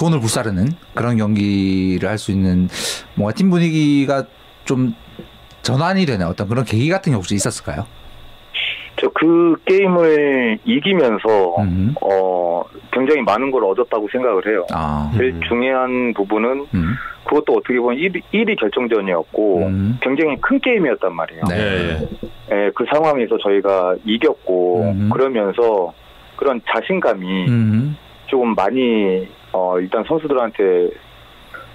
[0.00, 2.68] 투혼을 불사르는 그런 경기를 할 수 있는
[3.14, 4.24] 뭔가 팀 분위기가
[4.64, 4.94] 좀
[5.62, 7.86] 전환이 되는 어떤 그런 계기 같은 게 혹시 있었을까요?
[8.96, 11.94] 저그 게임을 이기면서 음.
[12.02, 14.66] 어 굉장히 많은 걸 얻었다고 생각을 해요.
[14.72, 15.40] 아, 제일 음.
[15.48, 16.94] 중요한 부분은 음.
[17.24, 19.98] 그것도 어떻게 보면 1위, 1위 결정전이었고 음.
[20.02, 21.44] 굉장히 큰 게임이었단 말이에요.
[21.48, 22.08] 네.
[22.52, 25.10] 예, 그 상황에서 저희가 이겼고 음.
[25.10, 25.94] 그러면서
[26.36, 27.96] 그런 자신감이 음.
[28.26, 30.90] 조금 많이 어 일단 선수들한테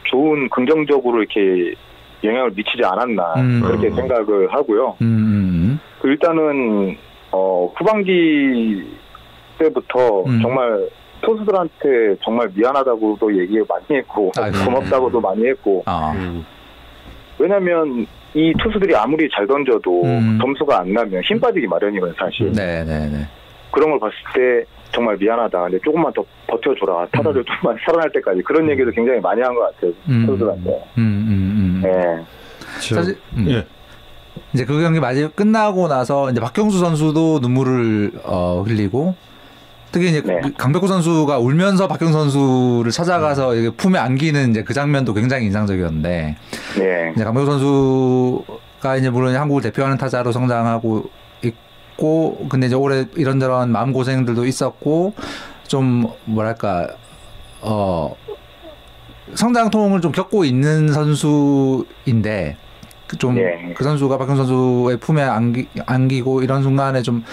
[0.03, 1.73] 좋은 긍정적으로 이렇게
[2.23, 3.61] 영향을 미치지 않았나 음.
[3.61, 3.95] 그렇게 음.
[3.95, 4.95] 생각을 하고요.
[5.01, 5.05] 음.
[5.05, 5.79] 음.
[6.01, 6.97] 그 일단은
[7.31, 8.85] 어 후반기
[9.57, 10.41] 때부터 음.
[10.41, 10.89] 정말
[11.21, 14.57] 투수들한테 정말 미안하다고도 얘기 많이 했고 아이고.
[14.65, 16.11] 고맙다고도 많이 했고 아.
[16.15, 16.45] 음.
[17.37, 20.37] 왜냐하면 이 투수들이 아무리 잘 던져도 음.
[20.41, 23.27] 점수가 안 나면 힘 빠지기 마련이거든요 사실 네, 네, 네.
[23.71, 28.69] 그런 걸 봤을 때 정말 미안하다 근데 조금만 더 버텨줘라 타자들 조금만 살아날 때까지 그런
[28.69, 30.25] 얘기도 굉장히 많이 한 것 같아요 음.
[30.25, 31.03] 투수들한테 음.
[31.03, 31.81] 음.
[31.83, 31.83] 음.
[31.85, 32.25] 예.
[32.79, 33.45] 저- 사실 음.
[33.49, 33.65] 예.
[34.53, 39.15] 이제 그 경기 마지 끝나고 나서 이제 박경수 선수도 눈물을 어, 흘리고
[39.91, 40.39] 특히 이제 네.
[40.43, 46.35] 그 강백호 선수가 울면서 박경수 선수를 찾아가서 이게 품에 안기는 이제 그 장면도 굉장히 인상적이었는데
[46.79, 47.13] 네.
[47.15, 51.09] 이제 강백호 선수가 이제 물론 한국을 대표하는 타자로 성장하고
[51.95, 55.13] 있고 근데 이제 올해 이런저런 마음 고생들도 있었고
[55.67, 56.87] 좀 뭐랄까
[57.61, 58.15] 어
[59.33, 62.57] 성장통을 좀 겪고 있는 선수인데
[63.17, 63.73] 좀그 예.
[63.79, 67.23] 선수가 박경 선수의 품에 안기, 안기고 이런 순간에 좀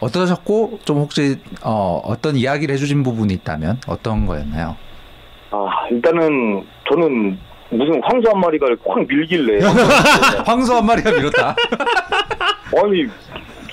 [0.00, 4.76] 어떠셨고 좀 혹시 어 어떤 이야기를 해주신 부분이 있다면 어떤 거였나요?
[5.50, 7.38] 아 일단은 저는
[7.70, 9.64] 무슨 황소 한 마리가 확 밀길래
[10.46, 11.56] 황소 한 마리가 밀었다.
[12.76, 13.06] 아니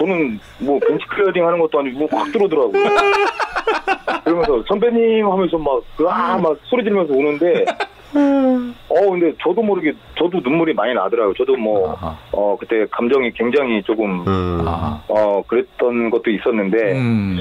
[0.02, 2.84] 저는 뭐 벤치 클리어링 하는 것도 아니고 확 들어오더라고요.
[4.26, 7.66] 그러면서 선배님 하면서 막 아 막 소리 지르면서 오는데
[8.90, 11.34] 어 근데 저도 모르게 저도 눈물이 많이 나더라고요.
[11.36, 12.18] 저도 뭐 아하.
[12.32, 14.64] 어 그때 감정이 굉장히 조금 음.
[14.68, 15.02] 아.
[15.08, 17.40] 어 그랬던 것도 있었는데 음.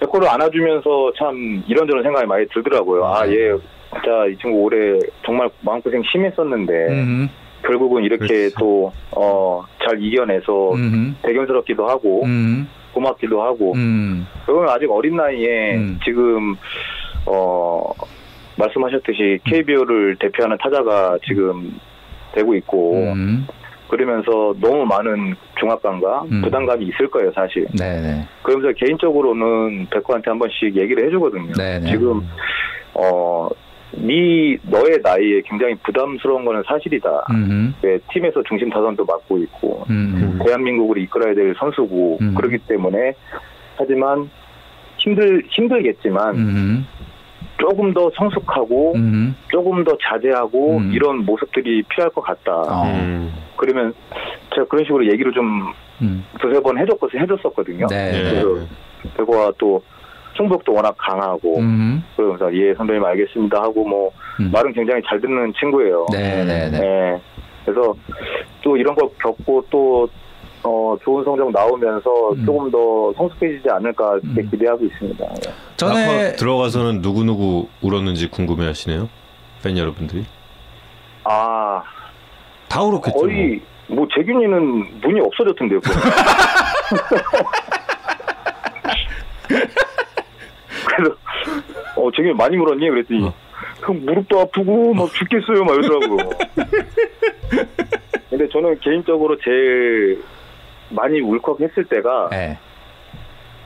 [0.00, 3.04] 백호를 안아주면서 참 이런저런 생각이 많이 들더라고요.
[3.06, 3.52] 아얘
[3.92, 7.28] 진짜 이 친구 올해 정말 마음고생 심했었는데 음.
[7.66, 8.92] 결국은 이렇게 그렇죠.
[9.10, 11.16] 또어잘 이겨내서 음.
[11.22, 12.68] 대견스럽기도 하고 음.
[12.92, 14.26] 고맙기도 하고 음.
[14.46, 15.98] 그러면 아직 어린 나이에 음.
[16.04, 16.56] 지금
[17.26, 17.92] 어
[18.56, 21.78] 말씀하셨듯이 KBO를 대표하는 타자가 지금
[22.32, 23.46] 되고 있고 음.
[23.88, 26.42] 그러면서 너무 많은 중압감과 음.
[26.42, 28.26] 부담감이 있을 거예요 사실 네네.
[28.42, 31.90] 그러면서 개인적으로는 백호한테 한 번씩 얘기를 해주거든요 네네.
[31.90, 32.26] 지금
[32.94, 33.48] 어,
[33.92, 37.26] 네 너의 나이에 굉장히 부담스러운 거는 사실이다.
[37.30, 37.74] 음.
[37.82, 40.38] 왜 팀에서 중심 타선도 맡고 있고 음.
[40.44, 42.34] 대한민국을 이끌어야 될 선수고 음.
[42.34, 43.14] 그렇기 때문에
[43.76, 44.28] 하지만
[44.98, 46.86] 힘들 힘들겠지만 음.
[47.58, 49.34] 조금 더 성숙하고 음.
[49.48, 50.92] 조금 더 자제하고 음.
[50.92, 52.52] 이런 모습들이 필요할 것 같다.
[52.52, 52.84] 어.
[52.86, 53.32] 음.
[53.56, 53.94] 그러면
[54.54, 55.72] 제가 그런 식으로 얘기를 좀
[56.02, 56.24] 음.
[56.40, 57.86] 두세 번 해줬거 해줬었거든요.
[57.86, 58.12] 네.
[58.14, 58.30] 예.
[58.30, 58.66] 그래서
[59.16, 59.82] 대구가 또
[60.36, 62.04] 승복도 워낙 강하고 음.
[62.16, 64.50] 그러면서 예 선배님 알겠습니다 하고 뭐 음.
[64.52, 66.06] 말은 굉장히 잘 듣는 친구예요.
[66.12, 66.78] 네네네.
[66.78, 67.20] 예.
[67.64, 67.94] 그래서
[68.62, 70.08] 또 이런 거 겪고 또
[70.62, 72.44] 어, 좋은 성적 나오면서 음.
[72.44, 74.50] 조금 더 성숙해지지 않을까 이렇게 음.
[74.50, 75.24] 기대하고 있습니다.
[75.24, 75.52] 예.
[75.76, 79.08] 전에 들어가서는 누구 누구 울었는지 궁금해하시네요.
[79.62, 80.24] 팬 여러분들이
[81.24, 81.82] 아
[82.68, 83.16] 다 울었겠죠.
[83.16, 83.26] 뭐.
[83.26, 85.80] 거의 뭐 재균이는 눈이 없어졌던데요.
[91.96, 92.88] 어 재균이 많이 물었니?
[92.88, 93.32] 그랬더니 어.
[93.84, 96.30] 형 무릎도 아프고 막 죽겠어요 막 이러더라고.
[98.30, 100.22] 근데 저는 개인적으로 제일
[100.90, 102.58] 많이 울컥했을 때가 네.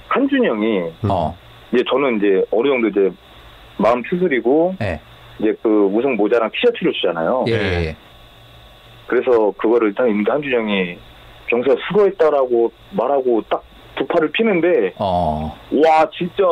[0.08, 1.10] 한준이 형이 음.
[1.10, 1.36] 어.
[1.72, 3.10] 이제 저는 이제 어느 정도 이제
[3.78, 5.00] 마음 추스리고 네.
[5.38, 7.44] 이제 그 우승 모자랑 티셔츠를 주잖아요.
[7.48, 7.56] 예.
[7.56, 7.86] 네.
[7.86, 7.96] 예.
[9.06, 10.98] 그래서 그거를 일단 있는데 한준이 형이
[11.48, 15.54] 경수가 수고했다라고 말하고 딱 두 팔을 피는데 어.
[15.72, 16.42] 와 진짜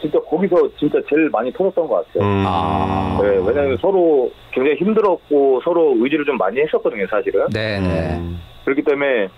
[0.00, 2.22] 진짜 거기서 진짜 제일 많이 터졌던 것 같아요.
[2.30, 2.44] 음.
[2.46, 3.18] 아.
[3.22, 7.46] 네, 왜냐하면 서로 굉장히 힘들었고 서로 의지를 좀 많이 했었거든요, 사실은.
[7.52, 8.16] 네네.
[8.18, 8.40] 음.
[8.64, 9.28] 그렇기 때문에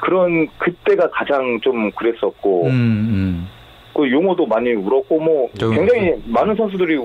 [0.00, 2.70] 그런 그때가 가장 좀 그랬었고 음.
[2.70, 3.48] 음.
[3.94, 6.96] 그 용어도 많이 울었고 뭐 저- 굉장히 많은 선수들이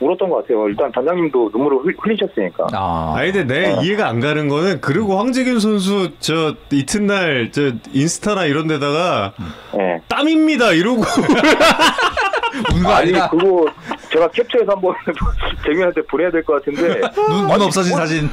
[0.00, 0.66] 울었던 것 같아요.
[0.68, 2.66] 일단 단장님도 눈물을 흘- 흘리셨으니까.
[2.72, 3.14] 아.
[3.16, 8.66] 아니 근데 내 이해가 안 가는 거는 그리고 황재균 선수 저 이튿날 저 인스타나 이런
[8.66, 9.32] 데다가
[9.78, 10.00] 예.
[10.08, 11.02] 땀입니다 이러고
[12.74, 13.28] 운거 아니 아니다.
[13.30, 13.66] 그거
[14.10, 14.94] 제가 캡처해서 한번
[15.64, 18.30] 재민한테 보내야 될 것 같은데 눈, 눈 없어진 사진.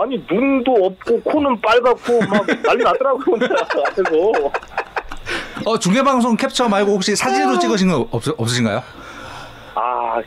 [0.00, 3.46] 아니 눈도 없고 코는 빨갛고 막 난리 났더라고 혼자
[3.88, 4.50] 앞에서
[5.66, 8.82] 어 중계 방송 캡처 말고 혹시 사진으로 찍으신 거 없, 없으신가요?
[9.74, 10.20] 아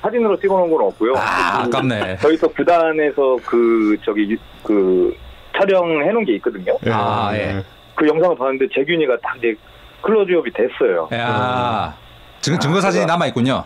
[0.00, 1.14] 사진으로 찍어놓은 건 없고요.
[1.16, 2.18] 아 아깝네.
[2.22, 5.14] 저희 또 구단에서 그 저기 유- 그
[5.56, 6.78] 촬영해 놓은 게 있거든요.
[6.90, 7.62] 아, 예.
[7.94, 9.54] 그 영상을 봤는데 재균이가 딱 이제
[10.02, 11.08] 클로즈업이 됐어요.
[11.12, 11.94] 야
[12.40, 13.64] 증, 증거 사진이 남아 있군요.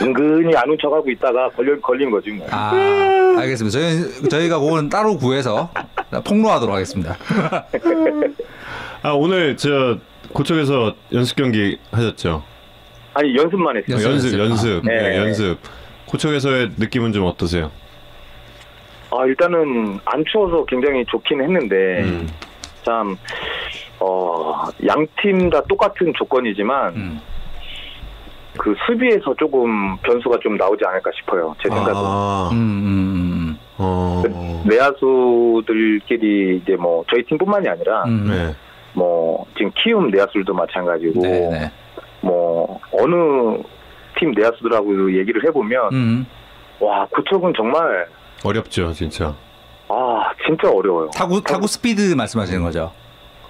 [0.00, 2.46] 은근히 안 훔쳐가고 있다가 걸려 걸린 거지 뭐.
[2.50, 2.72] 아
[3.38, 3.78] 알겠습니다.
[3.78, 5.70] 저희 저희가 그건 따로 구해서
[6.24, 7.16] 폭로하도록 하겠습니다.
[9.02, 9.98] 아 오늘 저
[10.32, 12.42] 고척에서 연습 경기 하셨죠?
[13.14, 13.94] 아니 연습만 했어요.
[13.94, 14.40] 연습, 연습 연습.
[14.40, 15.16] 연습 아, 네, 네.
[15.18, 15.58] 연습
[16.06, 17.70] 고척에서의 느낌은 좀 어떠세요?
[19.10, 22.28] 아 일단은 안 추워서 굉장히 좋긴 했는데 음.
[22.84, 23.16] 참
[24.00, 27.20] 어, 양 팀 다 똑같은 조건이지만 음.
[28.58, 31.54] 그 수비에서 조금 변수가 좀 나오지 않을까 싶어요.
[31.62, 31.92] 제 생각은.
[31.94, 34.22] 아, 음, 음, 어,
[34.66, 38.28] 내야수들끼리 이제 뭐 저희 팀뿐만이 아니라 음, 음.
[38.30, 38.54] 네.
[38.94, 41.70] 뭐 지금 키움 내야수들도 마찬가지고 네네.
[42.22, 43.62] 뭐 어느
[44.18, 46.26] 팀 내야수들하고 얘기를 해보면 음.
[46.80, 48.06] 와 고척은 정말
[48.44, 49.34] 어렵죠 진짜.
[49.88, 51.10] 아 진짜 어려워요.
[51.10, 52.90] 타구 타구 스피드 말씀하시는 거죠?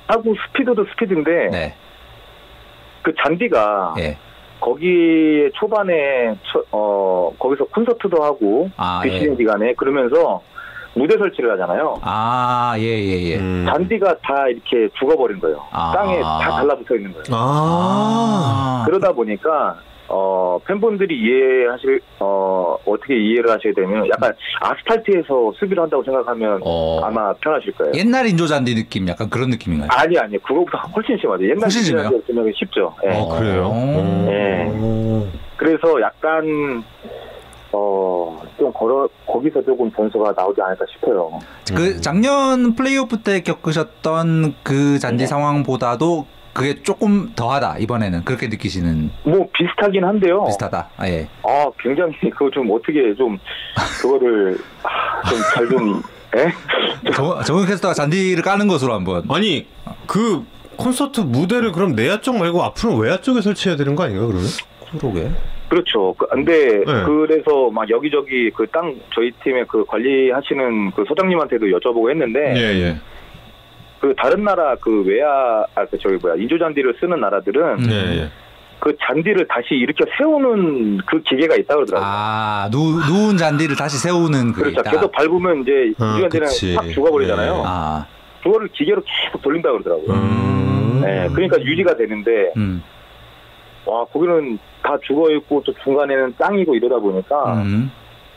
[0.06, 1.74] 하고 스피드도 스피드인데 네.
[3.02, 4.16] 그 잔디가 예.
[4.60, 9.36] 거기에 초반에 처- 어 거기서 콘서트도 하고 아 비시즌 예.
[9.36, 10.42] 기간에 그러면서
[10.94, 12.00] 무대 설치를 하잖아요.
[12.02, 13.36] 아 예 예 예.
[13.36, 13.66] 음.
[13.68, 15.62] 잔디가 다 이렇게 죽어버린 거예요.
[15.70, 15.92] 아.
[15.94, 17.24] 땅에 다 달라붙어 있는 거예요.
[17.32, 19.76] 아, 그러다 보니까
[20.08, 27.00] 어 팬분들이 이해하실 어 어떻게 이해를 하셔야 되면 약간 아스팔트에서 수비를 한다고 생각하면 어.
[27.02, 27.92] 아마 편하실 거예요.
[27.94, 29.88] 옛날 인조 잔디 느낌 약간 그런 느낌인가요?
[29.92, 31.42] 아니 아니 그거보다 훨씬 심하죠.
[31.44, 32.04] 옛날 훨씬 심해요?
[32.04, 32.94] 시절이었으면 쉽죠.
[33.04, 33.10] 예.
[33.18, 33.66] 어, 그래요?
[33.72, 34.24] 어.
[34.28, 34.70] 네.
[34.80, 35.26] 오.
[35.56, 36.84] 그래서 약간
[37.72, 41.38] 어 좀 걸어 거기서 조금 변수가 나오지 않을까 싶어요.
[41.74, 45.26] 그 작년 플레이오프 때 겪으셨던 그 잔디 네.
[45.26, 50.44] 상황보다도 그게 조금 더하다 이번에는 그렇게 느끼시는 뭐 비슷하긴 한데요.
[50.46, 50.88] 비슷하다.
[50.96, 51.28] 아, 예.
[51.42, 53.38] 아 굉장히 그거 좀 어떻게 좀
[54.00, 54.56] 그거를
[55.28, 56.02] 좀 잘좀
[56.36, 57.12] 예?
[57.12, 59.22] 정, 정은 캐스터가 잔디를 까는 것으로 한번.
[59.28, 59.66] 아니
[60.06, 60.44] 그
[60.76, 64.46] 콘서트 무대를 그럼 내야 쪽 말고 앞으로 외야 쪽에 설치해야 되는 거 아닌가 그러면?
[64.98, 65.30] 그러게.
[65.68, 66.14] 그렇죠.
[66.16, 66.84] 그- 근데 네.
[67.04, 72.96] 그래서 막 여기저기 그 땅 저희 팀의 그 관리하시는 그 소장님한테도 여쭤보고 했는데 예, 예.
[74.00, 78.30] 그 다른 나라 그 외야 아그 저기 뭐야 인조 잔디를 쓰는 나라들은 예.
[78.78, 82.08] 그 잔디를 다시 일으켜 세우는 그 기계가 있다 그러더라고요.
[82.08, 84.80] 아, 누, 누운 잔디를 다시 세우는 그게 그렇죠.
[84.80, 84.90] 있다.
[84.90, 86.74] 계속 밟으면 이제 아, 인조 잔디는 그치.
[86.76, 87.54] 확 죽어버리잖아요.
[87.54, 87.62] 예.
[87.64, 88.06] 아,
[88.42, 90.12] 그거를 기계로 계속 돌린다 그러더라고요.
[90.12, 91.00] 음.
[91.02, 92.82] 네, 그러니까 유지가 되는데 음,
[93.84, 97.90] 와 거기는 다 죽어 있고 또 중간에는 땅이고 이러다 보니까 음.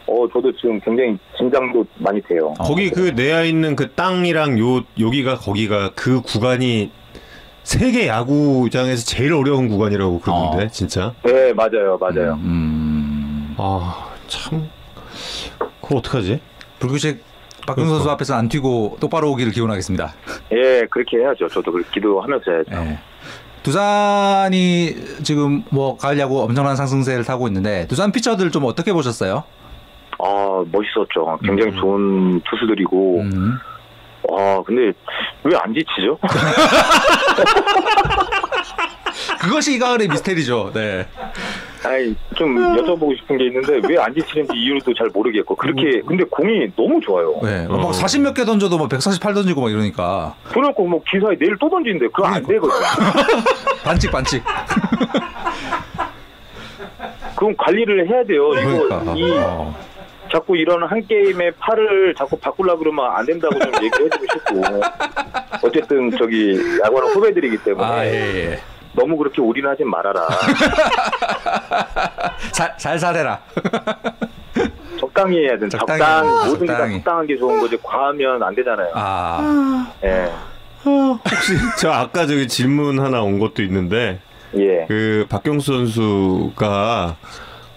[0.10, 2.54] 어 저도 지금 굉장히 긴장도 많이 돼요.
[2.58, 6.92] 거기 그 내야 있는 그 땅이랑 요 여기가 거기가 그 구간이
[7.64, 10.68] 세계 야구장에서 제일 어려운 구간이라고 그러던데 어.
[10.70, 11.14] 진짜.
[11.24, 12.34] 네 맞아요 맞아요.
[12.42, 13.56] 음.
[13.58, 14.68] 아 참.
[15.82, 16.40] 그걸 어떡하지?
[16.80, 17.24] 불규칙
[17.68, 20.14] 박근수 선수 앞에서 안 튀고 똑바로 오기를 기원하겠습니다.
[20.54, 21.48] 예 그렇게 해야죠.
[21.50, 22.72] 저도 그렇게 기도하면서 해야죠.
[22.74, 23.00] 예.
[23.62, 29.44] 두산이 지금 뭐 가을 야구 엄청난 상승세를 타고 있는데 두산 피처들 좀 어떻게 보셨어요?
[30.22, 31.40] 아 멋있었죠.
[31.44, 33.58] 굉장히 좋은 투수들이고 음.
[34.30, 34.92] 와 근데
[35.44, 36.18] 왜 안 지치죠?
[39.42, 40.72] 그것이 이 가을의 미스테리죠.
[40.74, 41.08] 네.
[41.86, 46.68] 아니 좀 여쭤보고 싶은 게 있는데 왜 안 지치는지 이유도 잘 모르겠고 그렇게 근데 공이
[46.76, 47.40] 너무 좋아요.
[47.42, 47.66] 네.
[47.70, 47.78] 어.
[47.78, 52.08] 막 40몇 개 던져도 막 148 던지고 막 이러니까 그래갖고 뭐 기사에 내일 또 던지는데
[52.08, 52.76] 그거 안 되거든.
[53.84, 54.44] 반칙 반칙.
[57.36, 58.50] 그건 관리를 해야 돼요.
[58.50, 59.02] 그러니까.
[59.16, 59.74] 이거 이 어.
[60.32, 64.82] 자꾸 이런 한 게임의 팔을 자꾸 바꾸려 그러면 안 된다고 좀 얘기해주고 싶고
[65.68, 68.12] 어쨌든 저기 야구하는 후배들이기 때문에 아, 예,
[68.52, 68.60] 예.
[68.94, 70.28] 너무 그렇게 올인하지 말아라.
[72.52, 73.40] 살, 살살해라.
[75.00, 75.70] 적당히 해야 돼.
[75.70, 76.96] 적당히 적당 해야 돼, 모든 게다 적당히.
[76.98, 78.92] 적당한 게 좋은 거지 과하면 안 되잖아요.
[78.94, 80.30] 아, 예.
[80.86, 84.20] 혹시 저 아까 저기 질문 하나 온 것도 있는데
[84.58, 84.86] 예.
[84.88, 87.16] 그 박경수 선수가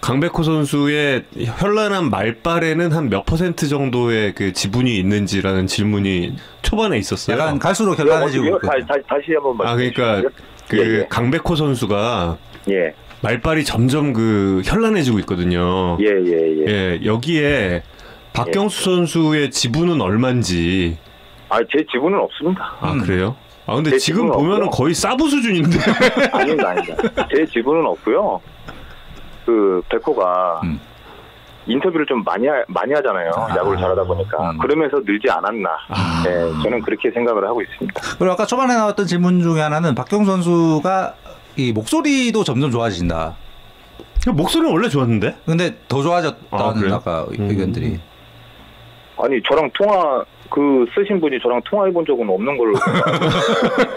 [0.03, 7.37] 강백호 선수의 현란한 말빨에는 한 몇 퍼센트 정도의 그 지분이 있는지라는 질문이 초반에 있었어요.
[7.37, 8.85] 약간 갈수록 결란해지고 이거 있거든요.
[8.85, 10.29] 다시, 다시, 다시 한번 아 말씀해 그러니까
[10.67, 12.37] 그 예, 강백호 선수가
[12.69, 12.73] 예.
[12.73, 12.93] 예.
[13.21, 15.97] 말빨이 점점 그 현란해지고 있거든요.
[16.01, 16.65] 예, 예, 예.
[16.67, 17.83] 예, 여기에
[18.33, 20.97] 박경수 선수의 지분은 얼마인지
[21.47, 22.75] 아, 제 지분은 없습니다.
[22.81, 22.99] 아 음.
[22.99, 23.37] 그래요?
[23.65, 24.69] 아 근데 제 지금 보면은 없고요.
[24.71, 25.77] 거의 사부 수준인데.
[26.33, 27.27] 아닙니다, 아닙니다.
[27.33, 28.41] 제 지분은 없고요.
[29.45, 30.79] 그 백호가 음.
[31.65, 33.31] 인터뷰를 좀 많이 하, 많이 하잖아요.
[33.35, 33.55] 아.
[33.55, 34.57] 야구를 잘하다 보니까 음.
[34.57, 35.69] 그러면서 늘지 않았나.
[35.89, 36.23] 아.
[36.25, 38.01] 네, 저는 그렇게 생각을 하고 있습니다.
[38.17, 41.15] 그리고 아까 초반에 나왔던 질문 중에 하나는 박경 선수가
[41.55, 43.35] 이 목소리도 점점 좋아지신다.
[44.33, 45.37] 목소리는 원래 좋았는데?
[45.45, 46.95] 근데 더 아, 좋아졌다는 그래요?
[46.95, 47.49] 아까 음.
[47.49, 47.99] 의견들이.
[49.17, 52.73] 아니 저랑 통화 그 쓰신 분이 저랑 통화해 본 적은 없는 걸로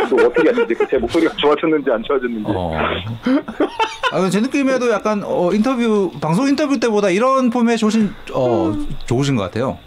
[0.09, 0.75] 또 어떻게 아시지?
[0.75, 2.45] 그제 목소리가 좋아졌는지 안 좋아졌는지.
[2.55, 2.73] 어.
[4.13, 8.73] 아, 제 느낌에도 약간 어, 인터뷰 방송 인터뷰 때보다 이런 폼에 좋으신 어,
[9.07, 9.79] 좋으신 것 같아요.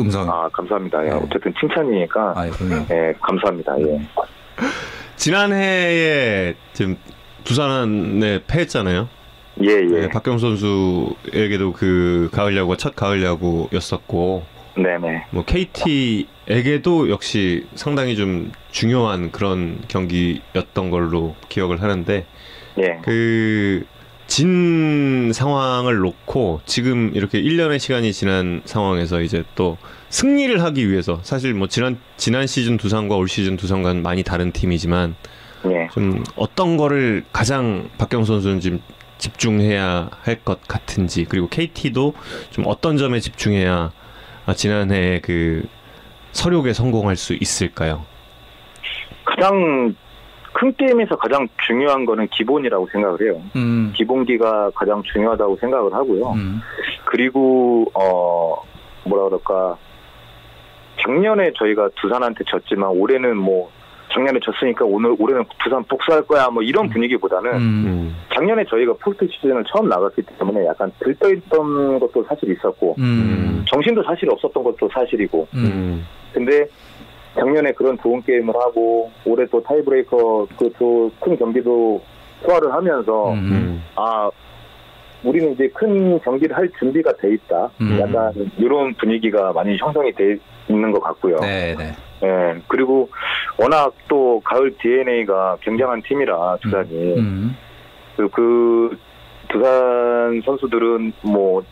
[0.00, 0.28] 음성.
[0.28, 1.04] 아 감사합니다.
[1.04, 1.16] 예, 네.
[1.16, 2.32] 어쨌든 칭찬이니까.
[2.36, 2.50] 아, 예.
[2.90, 3.80] 예, 감사합니다.
[3.80, 4.00] 예.
[5.16, 6.96] 지난해에 지금
[7.44, 9.08] 두산에 패했잖아요.
[9.62, 10.00] 예, 예.
[10.00, 15.26] 네, 박경수 선수에게도 그 가을 야구가 첫 가을 야구였었고 네네.
[15.30, 22.26] 뭐 KT에게도 역시 상당히 좀 중요한 그런 경기였던 걸로 기억을 하는데
[22.78, 22.98] 예.
[24.26, 31.54] 그진 상황을 놓고 지금 이렇게 1년의 시간이 지난 상황에서 이제 또 승리를 하기 위해서 사실
[31.54, 35.14] 뭐 지난 지난 시즌 두산과 올 시즌 두산과는 많이 다른 팀이지만
[35.66, 35.88] 예.
[35.92, 38.80] 좀 어떤 거를 가장 박경수 선수는 지금
[39.18, 42.14] 집중해야 할 것 같은지 그리고 KT도
[42.50, 43.92] 좀 어떤 점에 집중해야
[44.46, 45.66] 아, 지난해 그
[46.32, 48.04] 서력에 성공할 수 있을까요?
[49.24, 49.94] 가장
[50.52, 53.42] 큰 게임에서 가장 중요한 거는 기본이라고 생각을 해요.
[53.56, 53.92] 음.
[53.96, 56.30] 기본기가 가장 중요하다고 생각을 하고요.
[56.32, 56.60] 음.
[57.06, 58.62] 그리고 어
[59.04, 59.76] 뭐라 그럴까
[61.02, 63.70] 작년에 저희가 두산한테 졌지만 올해는 뭐
[64.14, 67.58] 작년에 졌으니까 오늘 올해는 두산 복수할 거야 뭐 이런 분위기보다는 음.
[67.60, 68.16] 음.
[68.32, 73.64] 작년에 저희가 포스트 시즌을 처음 나갔기 때문에 약간 들떠있던 것도 사실 있었고 음.
[73.68, 75.58] 정신도 사실 없었던 것도 사실이고 음.
[75.58, 76.06] 음.
[76.32, 76.66] 근데
[77.34, 82.00] 작년에 그런 좋은 게임을 하고 올해 또 타이브레이커 그큰 경기도
[82.44, 83.38] 소화를 하면서 음.
[83.38, 83.84] 음.
[83.96, 84.30] 아
[85.24, 87.70] 우리는 이제 큰 경기를 할 준비가 돼 있다.
[87.80, 87.98] 음.
[88.00, 90.36] 약간 이런 분위기가 많이 형성이 돼
[90.68, 91.40] 있는 것 같고요.
[91.40, 91.92] 네, 네.
[92.24, 93.08] 예, 그리고
[93.58, 97.56] 워낙 또 가을 DNA가 굉장한 팀이라 두산이 음.
[98.16, 98.98] 그, 그
[99.48, 101.62] 두산 선수들은 뭐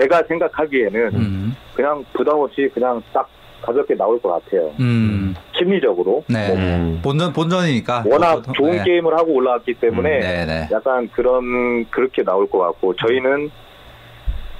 [0.00, 1.56] 제가 생각하기에는 음.
[1.74, 3.28] 그냥 부담 없이 그냥 딱
[3.62, 4.72] 가볍게 나올 것 같아요.
[4.80, 5.34] 음.
[5.52, 6.48] 심리적으로 네.
[6.48, 7.00] 뭐 음.
[7.02, 8.84] 본전 본전이니까 워낙 또- 좋은 네.
[8.84, 10.68] 게임을 하고 올라왔기 때문에 음, 네, 네.
[10.72, 13.50] 약간 그런 그렇게 나올 것 같고 저희는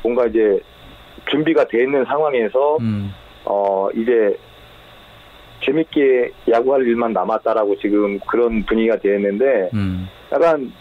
[0.03, 0.59] 뭔가 이제
[1.31, 3.15] 준비가 돼 있는 상황에서 음.
[3.45, 4.37] 어 이제
[5.65, 10.09] 재밌게 야구할 일만 남았다라고 지금 그런 분위기가 되었는데 음.
[10.33, 10.73] 약간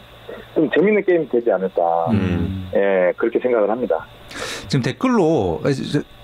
[0.54, 2.70] 좀 재밌는 게임이 되지 않을까 음.
[2.76, 4.06] 예 그렇게 생각을 합니다
[4.68, 5.62] 지금 댓글로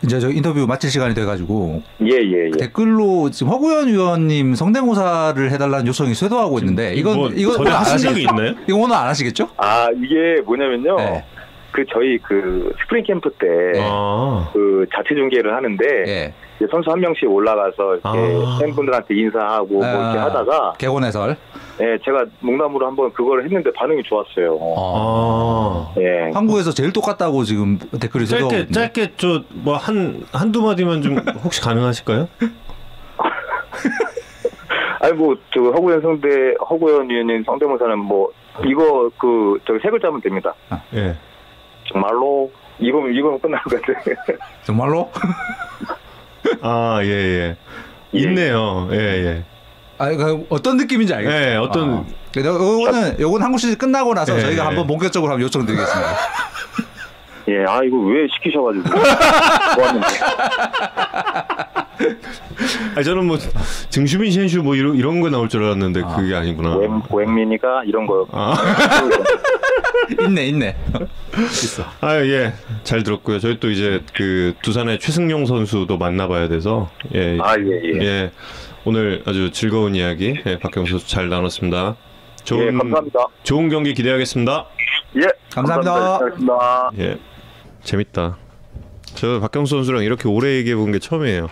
[0.04, 6.14] 이제 저 인터뷰 마칠 시간이 돼가지고 예예 예, 댓글로 지금 허구연 위원님 성대모사를 해달라는 요청이
[6.14, 8.36] 쇄도하고 있는데 이건 뭐 이건 오늘 안 하신 적이 하시겠죠?
[8.36, 8.56] 있나요?
[8.68, 9.50] 이거 오늘 안 하시겠죠?
[9.58, 11.26] 아 이게 뭐냐면요 네.
[11.72, 13.82] 그 저희 그 스프링 캠프 때 네.
[13.84, 14.50] 아.
[14.54, 16.34] 그 자체 중계를 하는데 예.
[16.58, 18.58] 이제 선수 한 명씩 올라가서 이렇게 아.
[18.62, 21.36] 팬분들한테 인사하고 뭐 이렇게 아, 하다가 객원 해설.
[21.82, 24.58] 예, 제가 농담으로 한번 그걸 했는데 반응이 좋았어요.
[24.62, 25.94] 어.
[25.96, 26.00] 아.
[26.00, 26.32] 예.
[26.34, 28.72] 한국에서 제일 똑같다고 지금 댓글이 쇄도하고 짧게.
[28.72, 32.30] 짧게 저 뭐 한 한두 마디만 좀 혹시 가능하실까요?
[35.02, 36.28] 아니 뭐저 허구현 성대
[36.70, 38.30] 허구현 위원님 성대모사는 뭐
[38.66, 40.54] 이거 그 저기 세 글자면 됩니다.
[40.94, 41.16] 예.
[41.92, 42.50] 정말로
[42.80, 44.16] 이거면 이거면 끝날 것 같아요.
[44.64, 45.12] 정말로?
[46.62, 47.56] 아, 예, 예.
[48.14, 48.88] 있네요.
[48.92, 49.44] 예, 예.
[49.98, 51.52] 아, 그 어떤 느낌인지 알겠어요.
[51.52, 52.04] 예, 어떤 아.
[52.38, 54.68] 요거는 요건 한국 시즌 끝나고 나서 예, 저희가 예.
[54.68, 56.10] 한번 본격적으로 한번 요청드리겠습니다.
[57.48, 58.90] 예, 아 이거 왜 시키셔가지고
[59.76, 60.08] 좋았는데.
[62.98, 63.38] 아 저는 뭐
[63.90, 66.76] 증슈빈 셴슈 뭐 이런 이런 거 나올 줄 알았는데 그게 아니구나.
[66.76, 68.26] 고행 고행민이가 이런 거.
[68.32, 68.56] 아.
[70.22, 70.76] 있네, 있네.
[71.44, 71.84] 있어.
[72.02, 72.54] 아, 예.
[72.84, 73.40] 잘 들었고요.
[73.40, 77.38] 저희 또 이제 그 두산의 최승용 선수도 만나봐야 돼서 예.
[77.42, 78.32] 아, 예, 예.
[78.86, 81.96] 오늘 아주 즐거운 이야기 예, 박경 선수 잘 나눴습니다.
[82.44, 83.28] 좋은 예, 감사합니다.
[83.44, 84.66] 좋은 경기 기대하겠습니다.
[85.18, 85.94] 예, 감사합니다.
[86.20, 86.90] 감사합니다.
[87.00, 87.18] 예.
[87.84, 88.38] 재밌다.
[89.16, 91.50] 저 박경수 선수랑 이렇게 오래 얘기해 본 게 처음이에요.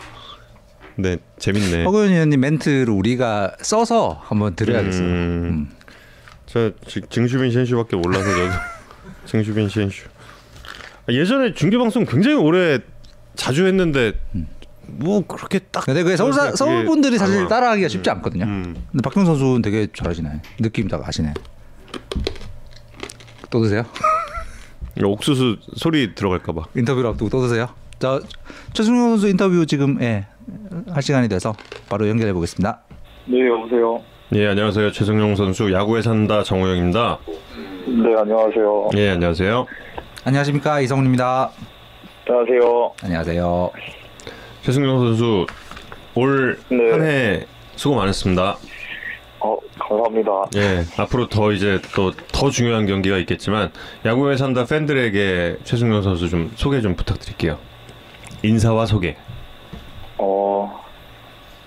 [0.95, 1.85] 네, 재밌네.
[1.85, 5.07] 허구현 의원님 멘트를 우리가 써서 한번 드려야겠어요.
[5.07, 5.69] 음.
[6.45, 8.49] 저 지- 증슈빈 셴슈밖에 몰라서 저도
[9.25, 10.07] 증슈빈 셴슈.
[11.07, 12.79] 아, 예전에 중계 방송 굉장히 오래
[13.35, 14.13] 자주 했는데
[14.85, 15.85] 뭐 그렇게 딱.
[15.85, 18.45] 근데 그게 서울, 사, 서울 분들이 사실 아마- 따라하기가 쉽지 않거든요.
[18.45, 18.75] 음.
[18.91, 20.41] 근데 박경 선수는 되게 잘하시네.
[20.61, 21.33] 느낌 다 아시네.
[23.49, 23.83] 또 드세요?
[25.03, 26.63] 옥수수 소리 들어갈까봐.
[26.75, 27.69] 인터뷰를 앞두고 또 드세요?
[27.99, 28.19] 자,
[28.73, 30.25] 최승용 선수 인터뷰 지금 예,
[30.91, 31.55] 할 시간이 돼서
[31.89, 32.81] 바로 연결해 보겠습니다.
[33.25, 34.03] 네, 여보세요.
[34.35, 34.91] 예, 안녕하세요.
[34.91, 37.19] 최승용 선수 야구에 산다 정호영입니다.
[37.85, 38.89] 네, 안녕하세요.
[38.95, 39.65] 예, 안녕하세요.
[40.25, 41.51] 안녕하십니까 이성훈입니다.
[42.27, 42.93] 안녕하세요.
[43.03, 43.71] 안녕하세요.
[44.61, 45.45] 최승용 선수
[46.15, 46.91] 올 네.
[46.91, 48.57] 한해 수고 많았습니다.
[49.41, 50.31] 어, 감사합니다.
[50.55, 53.71] 예, 앞으로 더 이제 또 더 중요한 경기가 있겠지만
[54.05, 57.57] 야구에 산다 팬들에게 최승용 선수 좀 소개 좀 부탁드릴게요.
[58.43, 59.15] 인사와 소개.
[60.17, 60.81] 어,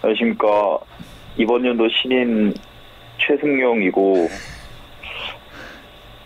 [0.03, 0.79] 안녕하십니까.
[1.39, 2.53] 이번 연도 신인
[3.19, 4.29] 최승용이고,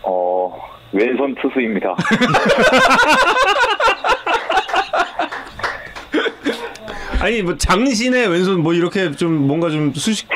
[0.03, 0.53] 어,
[0.91, 1.95] 왼손 투수입니다.
[7.21, 10.27] 아니 뭐 장신의 왼손 뭐 이렇게 좀 뭔가 좀 수식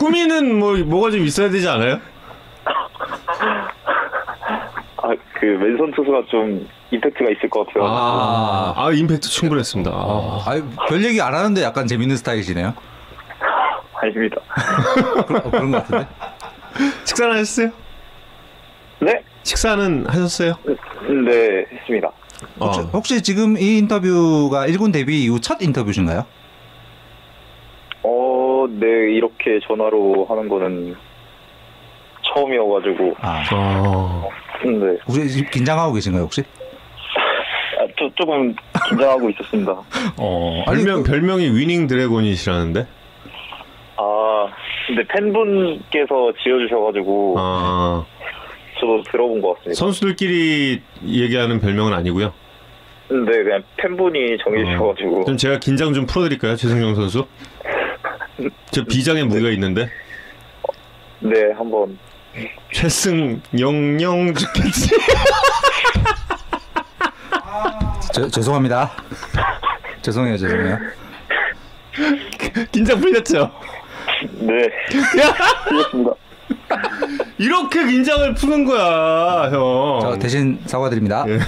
[0.00, 2.00] 꾸미는 뭐 뭐가 좀 있어야 되지 않아요?
[4.96, 7.84] 아, 그 왼손 투수가 좀 임팩트가 있을 것 같아요.
[7.84, 9.90] 아, 아 임팩트 충분했습니다.
[9.90, 10.42] 아.
[10.46, 12.72] 아, 별 얘기 안 하는데 약간 재밌는 스타일이시네요.
[13.94, 14.36] 아닙니다.
[15.26, 16.06] 그런, 어, 그런 것 같은데.
[17.04, 17.70] 식사는 하셨어요?
[19.02, 19.20] 네?
[19.42, 20.54] 식사는 하셨어요?
[20.64, 22.10] 네, 했습니다.
[22.60, 22.82] 혹시, 어.
[22.92, 26.24] 혹시 지금 이 인터뷰가 1군 데뷔 이후 첫 인터뷰신가요?
[28.04, 30.94] 어, 네, 이렇게 전화로 하는 거는
[32.32, 34.28] 처음이어가지고, 아, 어.
[34.64, 34.96] 네.
[35.08, 36.42] 혹시 긴장하고 계신가요 혹시?
[36.42, 38.54] 아, 저, 조금
[38.88, 39.72] 긴장하고 있었습니다.
[40.16, 42.86] 어, 별명 별명이 위닝 드래곤이시라는데?
[43.96, 44.46] 아,
[44.86, 48.04] 근데 팬분께서 지어주셔가지고, 아.
[48.82, 49.78] 저도 들어본 것 같습니다.
[49.78, 52.32] 선수들끼리 얘기하는 별명은 아니고요.
[53.08, 57.26] 근데 그냥 팬분이 정해주셔가지고, 그럼 제가 긴장 좀 풀어드릴까요, 최승용 선수?
[58.72, 59.88] 저 비장의 무게가 있는데
[61.20, 61.96] 네, 한번,
[62.72, 64.90] 최승 영영 죽겠지.
[68.12, 68.90] 저, 죄송합니다.
[70.00, 70.78] 죄송해요, 죄송해요.
[72.72, 73.48] 긴장 풀렸죠?
[74.40, 74.68] 네,
[75.68, 76.12] 틀렸습니다.
[77.42, 79.98] 이렇게 긴장을 푸는 거야, 형.
[80.00, 81.24] 저 대신 사과드립니다.
[81.26, 81.38] 예.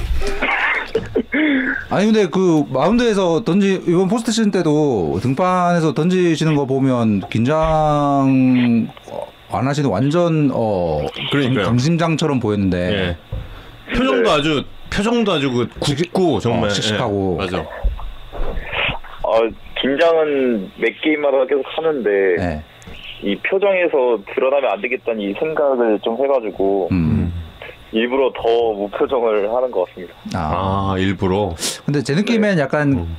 [1.88, 9.26] 아니 근데 그 마운드에서 던지 이번 포스트 시즌 때도 등판에서 던지시는 거 보면 긴장 어,
[9.53, 11.66] 안 하시는 완전 어 그러니까요.
[11.66, 13.95] 강심장처럼 보였는데 예.
[13.97, 17.38] 표정도 아주 표정도 아주 그 굳고 정말 어, 씩씩하고.
[17.40, 17.59] 예, 맞아.
[17.59, 19.38] 아,
[19.80, 22.64] 긴장은 몇 게임마다 계속 하는데 네.
[23.25, 27.33] 이 표정에서 드러나면 안 되겠다는 이 생각을 좀 해가지고 음.
[27.91, 30.12] 일부러 더 무표정을 하는 것 같습니다.
[30.35, 30.93] 아.
[30.93, 31.55] 아 일부러.
[31.87, 33.16] 근데 제 느낌엔 약간 음.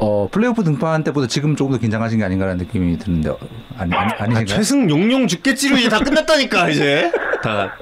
[0.00, 3.38] 어 플레이오프 등판 때보다 지금 조금 더 긴장하신 게 아닌가라는 느낌이 드는데 어,
[3.78, 4.44] 아니 아니 아, 아니신가요?
[4.44, 7.12] 최승 용용 죽겠지로 이제 다 끝났다니까 이제
[7.42, 7.76] 다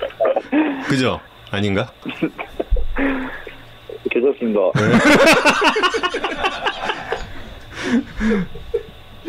[0.88, 1.18] 그죠?
[1.50, 1.90] 아닌가?
[4.10, 4.60] 괜찮습니다.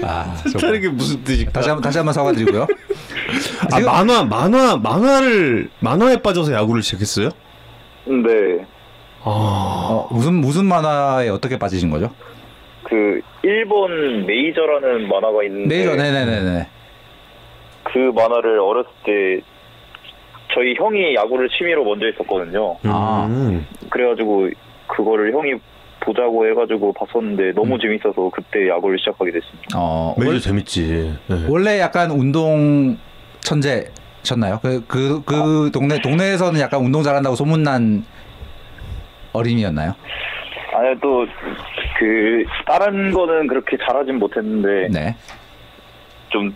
[0.07, 1.51] 아, 저- 다른 게 무슨 뜻일까?
[1.51, 2.63] 다시 한번 다시 한번 사과드리고요.
[3.71, 7.29] 아 지금- 만화 만화 만화를 만화에 빠져서 야구를 시작했어요?
[8.05, 8.65] 네.
[9.23, 12.09] 아 어, 무슨 무슨 만화에 어떻게 빠지신 거죠?
[12.83, 16.67] 그 일본 메이저라는 만화가 있는데 메이저 네네네네.
[17.83, 19.41] 그 만화를 어렸을 때
[20.53, 22.77] 저희 형이 야구를 취미로 먼저 했었거든요.
[22.83, 23.27] 아.
[23.29, 23.65] 음.
[23.89, 24.49] 그래가지고
[24.87, 25.53] 그거를 형이
[26.07, 27.79] 보자고 해가지고 봤었는데 너무 음.
[27.79, 29.77] 재밌어서 그때 야구를 시작하게 됐습니다.
[29.77, 31.17] 어, 원- 재밌지.
[31.27, 31.45] 네.
[31.49, 32.97] 원래 약간 운동
[33.41, 34.59] 천재셨나요?
[34.61, 38.05] 그 그그 동네 동네에서는 약간 운동 잘한다고 소문난
[39.33, 39.93] 어린이였나요?
[40.73, 41.25] 아니 또
[41.99, 45.15] 그 다른 거는 그렇게 잘하진 못했는데 네.
[46.29, 46.53] 좀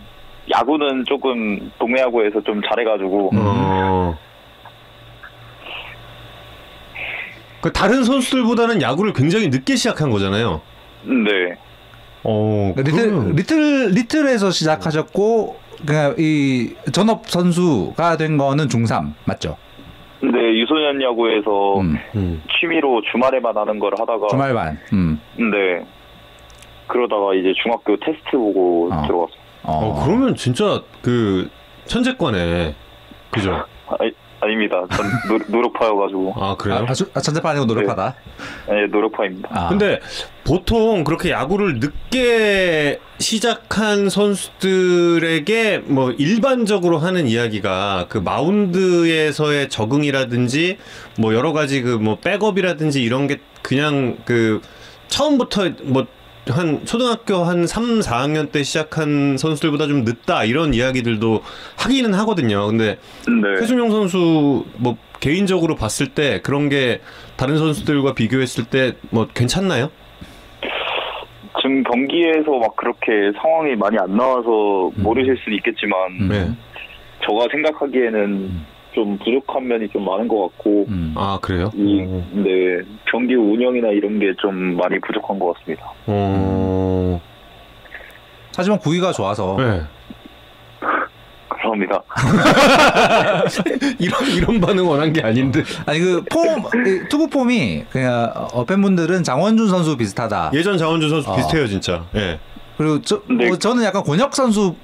[0.48, 3.38] 야구는 조금 동네 야구에서 좀 잘해가지고 음.
[3.40, 4.16] 어.
[7.62, 10.60] 그 다른 선수들보다는 야구를 굉장히 늦게 시작한 거잖아요.
[11.04, 11.56] 네
[12.24, 12.74] 어.
[12.76, 15.56] 리틀 그러면- 리틀 리틀에서 시작하셨고
[15.86, 19.56] 그냥 이 전업 선수가 된 거는 중3 맞죠?
[20.20, 21.96] 근데 유소년 야구에서 음.
[22.14, 22.42] 음.
[22.60, 24.78] 취미로 주말에만 하는 걸 하다가 주말반.
[24.92, 25.20] 음.
[25.36, 25.84] 네
[26.88, 29.02] 그러다가 이제 중학교 테스트 보고 어.
[29.06, 29.38] 들어갔어요.
[29.64, 29.72] 어.
[29.72, 31.48] 어 그러면 진짜 그
[31.86, 32.74] 천재과네.
[33.30, 33.64] 그죠?
[33.88, 34.10] 아니,
[34.42, 34.84] 아닙니다.
[34.90, 36.84] 전 노, 노력파여가지고 아 그래요?
[36.88, 38.14] 아, 아, 천재파 아니고 노력파다.
[38.68, 39.48] 네, 노력파입니다.
[39.52, 39.68] 아.
[39.68, 40.00] 근데
[40.44, 50.78] 보통 그렇게 야구를 늦게 시작한 선수들에게 뭐 일반적으로 하는 이야기가 그 마운드에서의 적응이라든지
[51.18, 54.60] 뭐 여러 가지 그 뭐 백업이라든지 이런 게 그냥 그
[55.06, 56.06] 처음부터 뭐
[56.48, 61.40] 한 초등학교 한 3, 4학년 때 시작한 선수들보다 좀 늦다 이런 이야기들도
[61.76, 62.66] 하기는 하거든요.
[62.66, 63.60] 근데 네.
[63.60, 67.00] 최준용 선수 뭐 개인적으로 봤을 때 그런 게
[67.36, 69.90] 다른 선수들과 비교했을 때 뭐 괜찮나요?
[71.60, 75.02] 지금 경기에서 막 그렇게 상황이 많이 안 나와서 음.
[75.02, 76.28] 모르실 수는 있겠지만 음.
[76.28, 76.50] 네.
[77.24, 78.50] 저가 생각하기에는
[78.94, 81.14] 좀 부족한 면이 좀 많은 것 같고 음.
[81.16, 81.70] 아 그래요?
[81.74, 82.24] 이 어.
[82.32, 82.80] 네,
[83.10, 85.92] 경기 운영이나 이런 게 좀 많이 부족한 것 같습니다.
[86.06, 87.20] 어.
[88.56, 89.80] 하지만 구위가 좋아서 네.
[91.48, 92.02] 감사합니다.
[93.98, 96.64] 이런 이런 반응 원한 게 아닌데 아니 그폼
[97.08, 100.50] 투구 폼이 그냥 어, 팬분들은 장원준 선수 비슷하다.
[100.54, 101.36] 예전 장원준 선수 어.
[101.36, 102.04] 비슷해요 진짜.
[102.16, 102.38] 예.
[102.76, 103.48] 그리고 저 네.
[103.48, 104.74] 뭐 저는 약간 권혁 선수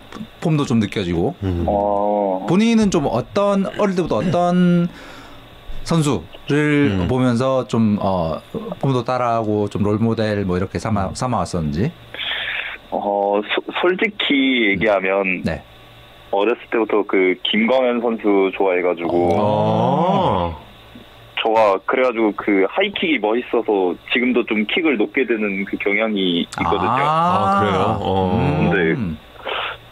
[0.41, 1.64] 폼도 좀 느껴지고 음.
[1.66, 4.89] 어, 본인은 좀 어떤 어릴 때부터 어떤
[5.84, 7.07] 선수를 음.
[7.09, 8.41] 보면서 좀 어,
[8.80, 10.80] 폼도 따라하고 좀 롤 모델 뭐 이렇게 음.
[10.80, 11.91] 삼아 삼아왔었는지.
[12.91, 15.62] 어, 소- 솔직히 얘기하면 네.
[16.30, 20.57] 어렸을 때부터 그 김광현 선수 좋아해가지고 아.
[21.43, 26.91] 저가 그래가지고 그 하이킥이 멋있어서 지금도 좀 킥을 높게 드는 그 경향이 있거든요.
[26.91, 27.99] 아, 그래요?
[28.01, 28.36] 어.
[28.97, 29.18] 음.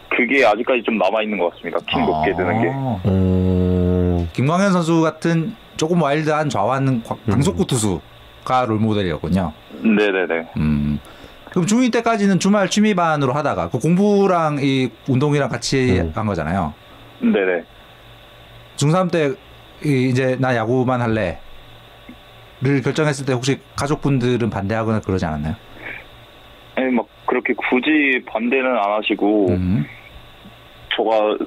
[0.09, 1.77] 그게 아직까지 좀 남아 있는 것 같습니다.
[1.87, 2.69] 킥 높게 드는 게.
[2.73, 3.01] 아.
[3.05, 4.29] 음.
[4.33, 7.31] 김광현 선수 같은 조금 와일드한 좌완 과- 음.
[7.31, 9.53] 강속구 투수가 롤 모델이었군요.
[9.83, 10.47] 네네네.
[10.57, 10.99] 음.
[11.51, 16.11] 그럼 중2 때까지는 주말 취미반으로 하다가 그 공부랑 이 운동이랑 같이 음.
[16.15, 16.73] 한 거잖아요.
[17.19, 17.63] 네네.
[18.77, 19.33] 중3 때
[19.87, 21.37] 이- 이제 나 야구만 할래를
[22.83, 25.55] 결정했을 때 혹시 가족분들은 반대하거나 그러지 않았나요?
[26.75, 29.85] 아니 막 그렇게 굳이 반대는 안 하시고 음.
[30.95, 31.37] 저가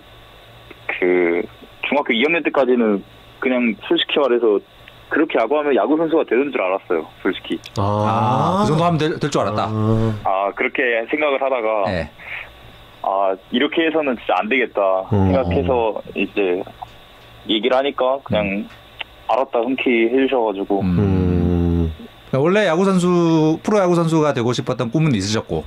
[0.99, 1.43] 그
[1.89, 3.03] 중학교 2학년 때까지는
[3.39, 4.59] 그냥 솔직히 말해서
[5.09, 7.07] 그렇게 야구하면 야구 선수가 되는 줄 알았어요.
[7.23, 7.59] 솔직히.
[7.79, 9.63] 아, 그 정도 하면 될줄 알았다.
[9.69, 10.15] 아.
[10.25, 12.11] 아 그렇게 생각을 하다가 네.
[13.03, 14.81] 아 이렇게 해서는 진짜 안 되겠다
[15.13, 15.33] 음.
[15.33, 16.63] 생각해서 이제
[17.49, 18.69] 얘기를 하니까 그냥
[19.29, 20.99] 알았다 흔쾌히 해주셔가지고 음.
[20.99, 21.93] 음.
[22.33, 25.65] 원래 야구 선수 프로 야구 선수가 되고 싶었던 꿈은 있으셨고.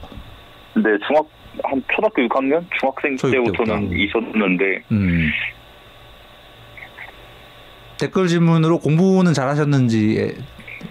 [0.74, 1.26] 근데 중학
[1.64, 3.96] 한 초등학교 6학년 중학생 때부터는 때부터.
[3.96, 5.30] 있었는데 음.
[8.00, 10.36] 댓글 질문으로 공부는 잘하셨는지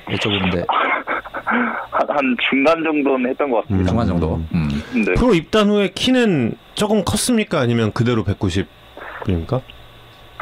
[0.07, 0.65] 여쭤보는데
[1.91, 3.89] 한, 한 중간 정도는 했던 것 같습니다.
[3.89, 4.41] 중간 정도.
[4.55, 4.69] 음.
[4.95, 5.15] 네.
[5.15, 7.59] 프로 입단 후에 키는 조금 컸습니까?
[7.61, 9.61] 아니면 그대로 190입니까?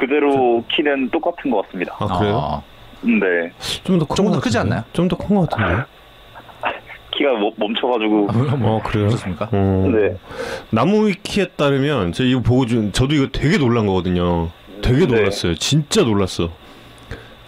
[0.01, 1.95] 그대로 키는 똑같은 것 같습니다.
[1.99, 2.35] 아 그래요?
[2.37, 2.63] 어.
[3.03, 3.53] 네.
[3.85, 4.83] 좀 더 조금 더 크지 않나요?
[4.93, 5.85] 좀 더 큰 것 같은데.
[7.17, 8.29] 키가 멈- 멈춰가지고
[8.67, 9.07] 어 그래요?
[9.07, 9.49] 어떻습니까?
[9.53, 9.91] 어.
[9.95, 10.17] 네.
[10.71, 14.49] 나무 위키에 따르면 저 이거 보고 좀 저도 이거 되게 놀란 거거든요.
[14.83, 15.07] 되게 네.
[15.07, 15.55] 놀랐어요.
[15.57, 16.51] 진짜 놀랐어.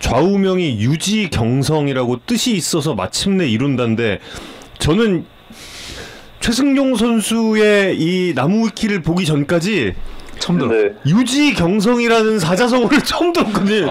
[0.01, 4.19] 좌우명이 유지 경성이라고 뜻이 있어서 마침내 이룬다인데
[4.79, 5.25] 저는
[6.41, 9.95] 최승용 선수의 이 나무 위키를 보기 전까지
[10.43, 10.75] 처음 들었어.
[10.75, 10.95] 네.
[11.07, 13.87] 유지 경성이라는 사자성어를 처음 들었거든요.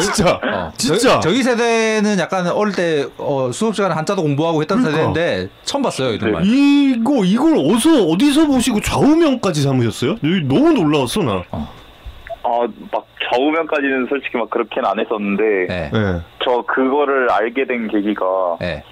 [0.00, 0.72] 진짜, 어.
[0.76, 1.20] 진짜.
[1.20, 5.12] 저희, 저희 세대는 약간 어릴 때 어, 수업 시간에 한자도 공부하고 했던 그러니까.
[5.12, 6.42] 세대인데 처음 봤어요 이런 말.
[6.44, 10.16] 이거 이걸 어디서 어디서 보시고 좌우명까지 삼으셨어요?
[10.48, 11.42] 너무 놀라웠어 나.
[11.52, 15.90] 아, 막 좌우명까지는 솔직히 막 그렇게는 안 했었는데 네.
[15.92, 16.20] 네.
[16.44, 18.24] 저 그거를 알게 된 계기가
[18.60, 18.82] 네.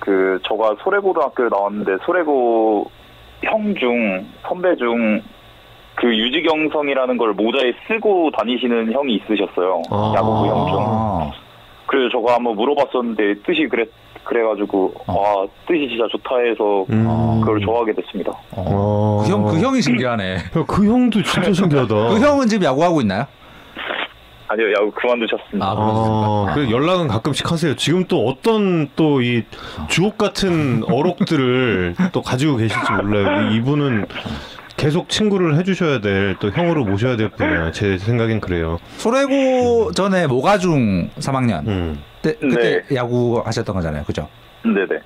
[0.00, 2.90] 그 저가 소래고등학교에 나왔는데 소래고
[3.44, 5.22] 형 중 선배 중
[6.00, 9.82] 그 유지경성이라는 걸 모자에 쓰고 다니시는 형이 있으셨어요.
[9.90, 10.12] 아.
[10.16, 10.76] 야구부 형 중.
[10.86, 11.30] 아,
[11.86, 13.84] 그래서 저가 한번 물어봤었는데 뜻이 그래
[14.22, 17.40] 그래가지고 아 뜻이 진짜 좋다 해서 음.
[17.40, 18.30] 그걸 좋아하게 됐습니다.
[18.52, 19.22] 어.
[19.24, 20.34] 그 형, 그 형이 신기하네.
[20.34, 21.88] 야, 그 형도 진짜 신기하다.
[22.10, 23.24] 그 형은 지금 야구하고 있나요?
[24.50, 25.66] 아니요 야구 그만두셨습니다.
[25.66, 27.74] 아, 아, 그 연락은 가끔씩 하세요.
[27.76, 29.42] 지금 또 어떤 또 이
[29.88, 33.50] 주옥 같은 어록들을 또 가지고 계실지 몰라요.
[33.50, 34.06] 이- 이분은
[34.78, 37.72] 계속 친구를 해주셔야 될 또 형으로 모셔야 될 분이야.
[37.72, 38.78] 제 생각엔 그래요.
[38.96, 42.00] 소래고 전에 모가중 3학년 음.
[42.22, 44.04] 때, 그때 야구 하셨던 거잖아요.
[44.04, 44.28] 그죠?
[44.62, 45.00] 네네.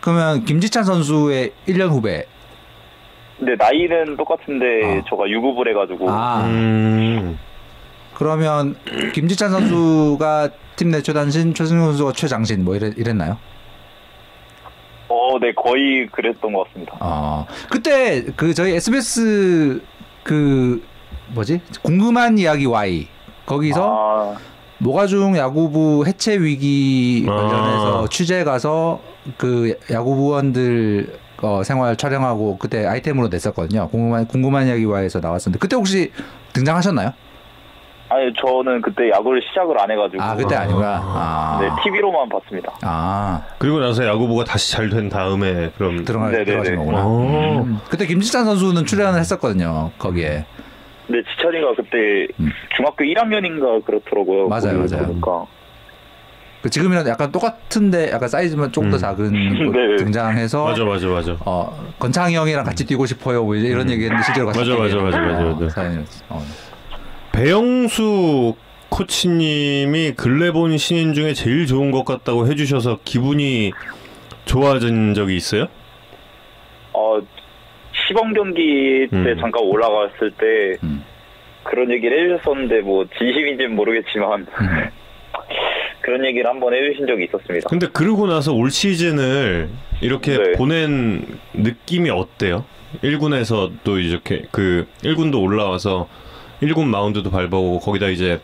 [0.00, 2.26] 그러면 김지찬 선수의 1년 후배.
[3.38, 5.02] 근데 나이는 똑같은데 아.
[5.08, 7.38] 저가 유급을 해가지고 아, 음.
[8.14, 8.76] 그러면
[9.12, 13.38] 김지찬 선수가 팀 내 최단신, 최승용 선수가 최장신 뭐 이랬, 이랬나요?
[15.34, 16.96] 어, 네 거의 그랬던 것 같습니다.
[17.00, 19.82] 어, 그때 그 저희 SBS
[20.22, 20.84] 그
[21.34, 21.60] 뭐지?
[21.82, 23.08] 궁금한 이야기 Y
[23.44, 24.36] 거기서 아,
[24.78, 27.34] 모가중 야구부 해체 위기 아.
[27.34, 29.00] 관련해서 취재 가서
[29.36, 33.88] 그 야구부원들 어, 생활 촬영하고 그때 아이템으로 냈었거든요.
[33.88, 36.12] 궁금한 궁금한 이야기와에서 나왔었는데 그때 혹시
[36.52, 37.12] 등장하셨나요?
[38.10, 41.00] 아니 저는 그때 야구를 시작을 안 해가지고 아 그때 아니구나.
[41.02, 42.72] 아, 네 TV로만 봤습니다.
[42.82, 46.44] 아 그리고 나서 야구부가 다시 잘 된 다음에 그럼 들어가 네네네.
[46.44, 46.98] 들어가신 거구나.
[47.04, 47.62] 어.
[47.64, 47.80] 음.
[47.88, 49.90] 그때 김지찬 선수는 출연을 했었거든요.
[49.98, 50.44] 거기에.
[51.06, 52.50] 근데 지찬이가 그때 음.
[52.76, 54.48] 중학교 1학년인가 그렇더라고요.
[54.48, 55.06] 맞아요, 맞아요.
[55.06, 55.46] 보니까.
[56.62, 59.00] 그 지금이랑 약간 똑같은데 약간 사이즈만 조금 더 음.
[59.00, 59.28] 작은
[59.72, 59.96] 곳 네.
[59.96, 61.36] 등장해서 맞아 맞아 맞아.
[61.44, 65.42] 어 건창이 형이랑 같이 뛰고 싶어요 뭐 이런 얘기했는데 실제로 같이 맞아, 맞아, 맞아, 맞아,
[65.42, 65.68] 어, 맞아.
[65.68, 66.24] 사연이었어.
[67.34, 67.36] 어.
[67.36, 68.54] 배영수
[68.90, 73.72] 코치님이 근래 본 신인 중에 제일 좋은 것 같다고 해주셔서 기분이
[74.44, 75.66] 좋아진 적이 있어요?
[76.92, 77.20] 어
[78.06, 79.36] 시범 경기 때 음.
[79.40, 81.04] 잠깐 올라갔을 때 음.
[81.64, 84.90] 그런 얘기를 해주셨었는데 뭐 진심인지는 모르겠지만 음.
[86.02, 87.68] 그런 얘기를 한번 해주신 적이 있었습니다.
[87.68, 89.70] 근데 그러고 나서 올 시즌을
[90.02, 90.52] 이렇게 네.
[90.52, 91.24] 보낸
[91.54, 92.64] 느낌이 어때요?
[93.02, 96.06] 1군에서 또 이렇게 그 1군도 올라와서
[96.64, 98.40] 1군 마운드도 밟아오고 거기다 이제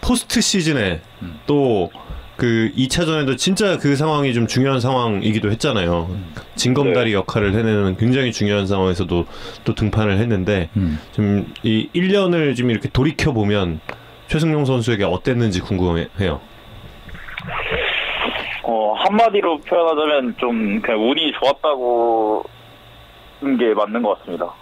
[0.00, 1.38] 포스트 시즌에 음.
[1.46, 6.08] 또그 2차전에도 진짜 그 상황이 좀 중요한 상황이기도 했잖아요.
[6.56, 9.26] 진검다리 역할을 해내는 굉장히 중요한 상황에서도
[9.64, 10.98] 또 등판을 했는데 음.
[11.12, 13.80] 좀이 1년을 지금 이렇게 돌이켜 보면
[14.28, 16.40] 최승용 선수에게 어땠는지 궁금해요.
[18.62, 22.44] 어 한마디로 표현하자면 좀 그냥 운이 좋았다고
[23.58, 24.52] 게 맞는 것 같습니다.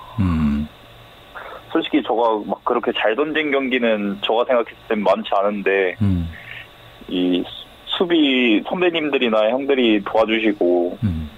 [1.89, 1.91] 음.
[1.91, 6.29] 솔직히 저가 막 그렇게 잘 던진 경기는 저가 생각했을 땐 많지 않은데 음.
[7.09, 7.43] 이
[7.87, 11.31] 수비 선배님들이나 형들이 도와주시고 음.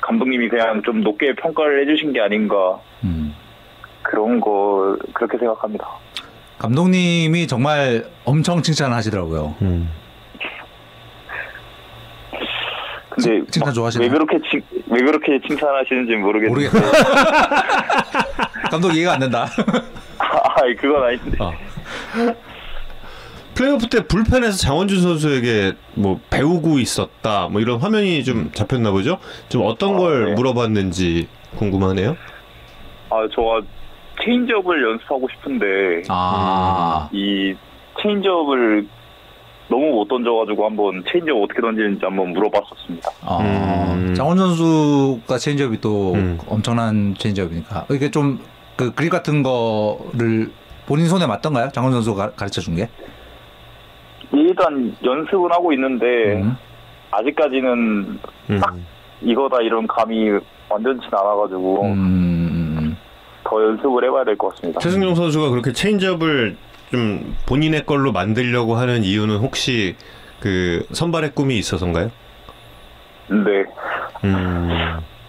[0.00, 3.34] 감독님이 그냥 좀 높게 평가를 해주신 게 아닌가 음.
[4.02, 5.86] 그런 거 그렇게 생각합니다.
[6.58, 9.54] 감독님이 정말 엄청 칭찬하시더라고요.
[9.62, 9.90] 음.
[13.10, 14.06] 근데 칭- 칭찬 막 좋아하시나요?
[14.08, 16.92] 왜 그렇게 칭, 왜 그렇게 칭찬하시는지 모르겠는데 모르겠어요.
[18.70, 19.46] 감독 이해가 안 된다.
[20.18, 21.52] 아 그건 아닌데 어.
[23.54, 29.18] 플레이오프 때 불펜에서 장원준 선수에게 뭐 배우고 있었다 뭐 이런 화면이 좀 잡혔나 보죠?
[29.48, 30.34] 좀 어떤 아, 걸 네.
[30.34, 32.16] 물어봤는지 궁금하네요.
[33.10, 33.62] 아 저가
[34.22, 37.08] 체인지업을 연습하고 싶은데 아.
[37.12, 37.54] 이
[38.00, 38.86] 체인지업을
[39.68, 43.10] 너무 못 던져가지고 한번 체인지업 어떻게 던지는지 한번 물어봤었습니다.
[43.22, 44.14] 어, 음.
[44.14, 46.38] 장원준 선수가 체인지업이 또 음.
[46.48, 48.40] 엄청난 체인지업이니까 이게 좀
[48.78, 50.52] 그 그립 같은 거를
[50.86, 51.70] 본인 손에 맞던가요?
[51.72, 52.88] 장원준 선수가 가르쳐 준 게?
[54.32, 56.56] 일단 연습은 하고 있는데 음.
[57.10, 58.18] 아직까지는
[58.50, 58.60] 음.
[59.20, 60.30] 이거다 이런 감이
[60.68, 62.96] 완전치 않아가지고 음.
[63.42, 64.78] 더 연습을 해봐야 될 것 같습니다.
[64.80, 66.56] 최승용 선수가 그렇게 체인지업을
[66.92, 69.96] 좀 본인의 걸로 만들려고 하는 이유는 혹시
[70.40, 72.10] 그 선발의 꿈이 있어서인가요?
[73.28, 73.64] 네.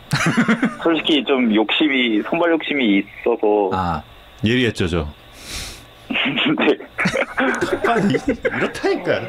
[0.10, 0.70] 음.
[0.84, 4.03] 솔직히 좀 욕심이 손발 욕심이 있어서 아
[4.45, 5.07] 예리했죠, 저.
[6.10, 6.78] 네.
[7.88, 8.14] 아니,
[8.57, 9.22] 이렇다니까.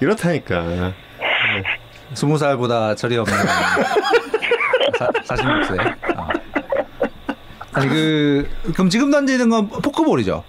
[0.00, 0.92] 이렇다니까.
[2.14, 3.36] 스무 살보다 절이 없는
[4.98, 6.16] 사, 46세.
[6.16, 6.28] 아.
[7.72, 10.42] 아니 그 그럼 지금 던지는 건 포크볼이죠.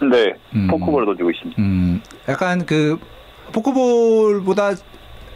[0.00, 0.32] 네.
[0.54, 0.68] 음.
[0.68, 1.60] 포크볼 던지고 있습니다.
[1.60, 2.98] 음, 약간 그
[3.52, 4.72] 포크볼보다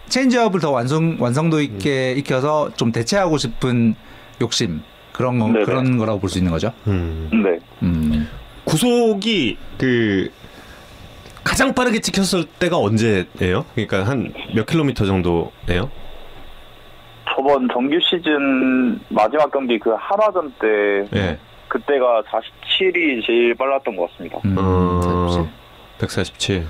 [0.09, 3.95] 체인지업을 더 완성 완성도 있게 익혀서 좀 대체하고 싶은
[4.41, 4.83] 욕심
[5.13, 5.65] 그런 거 네네.
[5.65, 6.73] 그런 거라고 볼 수 있는 거죠.
[6.87, 7.29] 음.
[7.33, 7.59] 네.
[7.83, 8.29] 음.
[8.65, 10.31] 구속이 그
[11.45, 13.65] 가장 빠르게 찍혔을 때가 언제예요?
[13.75, 15.91] 그러니까 한 몇 킬로미터 정도예요?
[17.35, 21.39] 저번 정규 시즌 마지막 경기 그 한화전 때 예.
[21.69, 24.39] 그때가 47이 제일 빨랐던 것 같습니다.
[24.45, 25.49] 음, 어,
[25.99, 26.67] 147.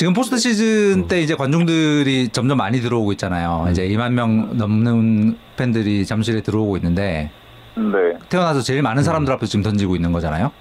[0.00, 3.66] 지금 포스트 시즌 때 이제 관중들이 점점 많이 들어오고 있잖아요.
[3.70, 7.30] 이제 2만 명 넘는 팬들이 잠실에 들어오고 있는데
[7.76, 8.18] 네.
[8.30, 10.52] 태어나서 제일 많은 사람들 앞에서 지금 던지고 있는 거잖아요.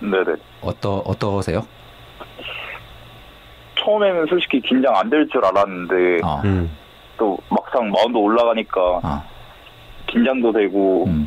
[0.00, 0.36] 네네.
[0.60, 1.66] 어떠 어떠세요?
[3.82, 6.42] 처음에는 솔직히 긴장 안 될 줄 알았는데 어.
[6.44, 6.70] 음.
[7.16, 9.24] 또 막상 마운드 올라가니까 어.
[10.08, 11.26] 긴장도 되고 음.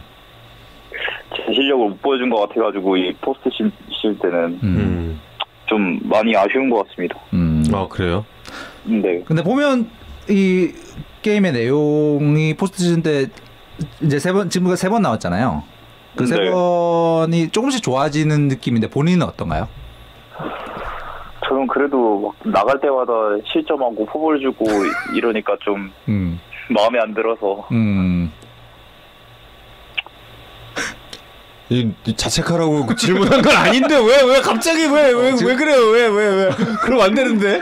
[1.36, 4.59] 제 실력을 못 보여준 것 같아가지고 이 포스트 시- 시즌 때는 음.
[4.63, 5.22] 음.
[5.68, 7.18] 좀 많이 아쉬운 것 같습니다.
[7.70, 7.76] 음.
[7.76, 8.26] 아, 그래요?
[8.84, 9.22] 네.
[9.26, 9.89] 근데 보면
[10.30, 10.72] 이
[11.22, 13.28] 게임의 내용이 포스트 시즌 때
[14.01, 15.63] 이제 세 번 지금 세번 나왔잖아요.
[16.16, 16.49] 그세 네.
[16.51, 19.68] 번이 조금씩 좋아지는 느낌인데 본인은 어떤가요?
[21.47, 23.11] 저는 그래도 막 나갈 때마다
[23.51, 24.66] 실점하고 포볼 주고
[25.16, 26.39] 이러니까 좀 음.
[26.70, 28.32] 마음에 안 들어서 음.
[31.70, 36.36] 이, 이 자책하라고 그 질문한 건 아닌데 왜 왜 갑자기 왜 왜왜 그래요 왜 왜
[36.36, 36.49] 왜
[36.84, 37.59] 그럼 안 되는데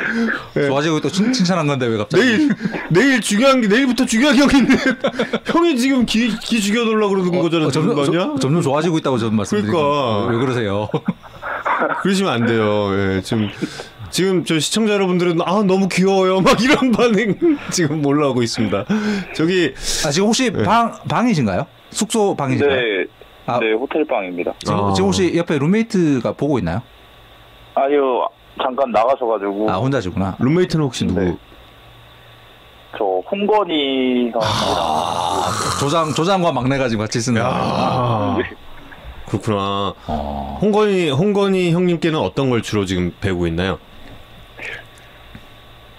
[0.53, 0.67] 네.
[0.67, 2.23] 좋아지고 또 칭, 칭찬한 건데 왜 갑자기?
[2.25, 2.49] 내일
[2.89, 4.75] 내일 중요한 게 내일부터 중요한 경기인데
[5.45, 8.05] 형이 지금 기, 기 죽여놓으려 그러는 거잖아 어, 점점?
[8.05, 10.31] 점- 점점 좋아지고 있다고 저는 말씀드리고 그러니까.
[10.33, 10.89] 왜 그러세요?
[12.01, 12.89] 그러시면 안 돼요.
[12.93, 13.49] 예, 지금
[14.09, 18.85] 지금 저 시청자 여러분들은 아 너무 귀여워요 막 이런 반응 지금 올라오고 있습니다.
[19.35, 19.73] 저기
[20.05, 21.65] 아, 지금 혹시 방 방이신가요?
[21.91, 22.75] 숙소 방이신가요?
[22.79, 23.05] 네,
[23.45, 23.59] 아.
[23.59, 24.53] 네 호텔 방입니다.
[24.59, 24.93] 지금, 아.
[24.93, 26.81] 지금 혹시 옆에 룸메이트가 보고 있나요?
[27.75, 28.27] 아니요
[28.61, 30.35] 잠깐 나가셔가지고 아 혼자시구나.
[30.39, 31.19] 룸메이트는 혹시 누구?
[31.21, 31.37] 네.
[32.97, 37.41] 저 홍건희 형 아, 조장 조장과 막내가 지금 같이 쓰는.
[37.41, 38.37] 야
[39.27, 39.93] 그렇구나.
[40.07, 40.59] 어.
[40.61, 43.79] 홍건희 홍건희 형님께는 어떤 걸 주로 지금 배우고 있나요?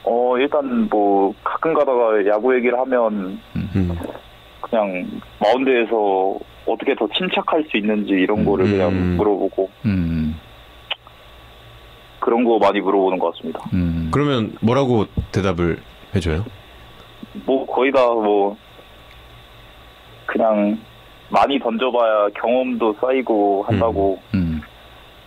[0.05, 3.99] 어 일단 뭐 가끔 가다가 야구 얘기를 하면 음.
[4.71, 8.71] 그냥 마운드에서 어떻게 더 침착할 수 있는지 이런 거를 음.
[8.71, 10.39] 그냥 물어보고 음.
[12.21, 13.61] 그런 거 많이 물어보는 것 같습니다.
[13.75, 14.09] 음.
[14.12, 15.79] 그러면 뭐라고 대답을
[16.15, 16.45] 해줘요?
[17.45, 18.57] 뭐 거의 다 뭐
[20.27, 20.79] 그냥
[21.29, 24.61] 많이 던져봐야 경험도 쌓이고 한다고 음.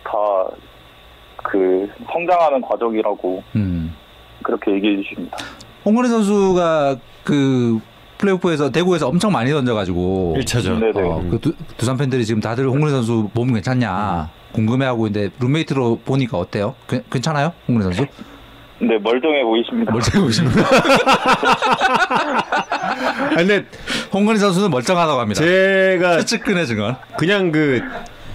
[0.04, 3.94] 다그 성장하는 과정이라고 음.
[4.42, 5.36] 그렇게 얘기해 주십니다.
[5.84, 7.78] 홍근희 선수가 그
[8.18, 10.80] 플레이오프에서 대구에서 엄청 많이 던져가지고 1차전.
[10.80, 11.08] 네네.
[11.08, 16.38] 어, 그 두, 두산 팬들이 지금 다들 홍근희 선수 몸 괜찮냐 궁금해하고 있는데 룸메이트로 보니까
[16.38, 16.74] 어때요?
[16.88, 18.06] 괜- 괜찮아요, 홍근희 선수?
[18.78, 19.90] 근데 멀쩡해 보이십니다.
[19.92, 20.62] 멀쩡해 보십니다.
[22.28, 23.64] 아, 근데
[24.12, 25.40] 홍근희 선수는 멀쩡하다고 합니다.
[25.40, 26.96] 제가 측근의 증언.
[27.16, 27.80] 그냥 그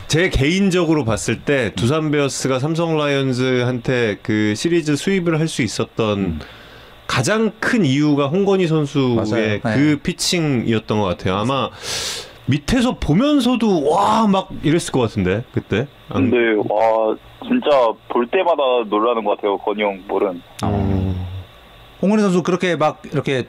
[0.08, 6.40] 제 개인적으로 봤을 때 두산 베어스가 삼성 라이온즈한테 그 시리즈 수입을 할 수 있었던
[7.08, 9.60] 가장 큰 이유가 홍건희 선수의 맞아요.
[9.62, 9.96] 그 네.
[10.02, 11.36] 피칭이었던 것 같아요.
[11.38, 11.70] 아마
[12.46, 15.88] 밑에서 보면서도 와 막 이랬을 것 같은데 그때.
[16.10, 16.38] 안- 근데
[16.74, 17.70] 와 진짜
[18.10, 19.58] 볼 때마다 놀라는 것 같아요.
[19.58, 20.42] 건희 형 볼은.
[20.64, 21.28] 어.
[22.02, 23.48] 홍근희 선수 그렇게 막 이렇게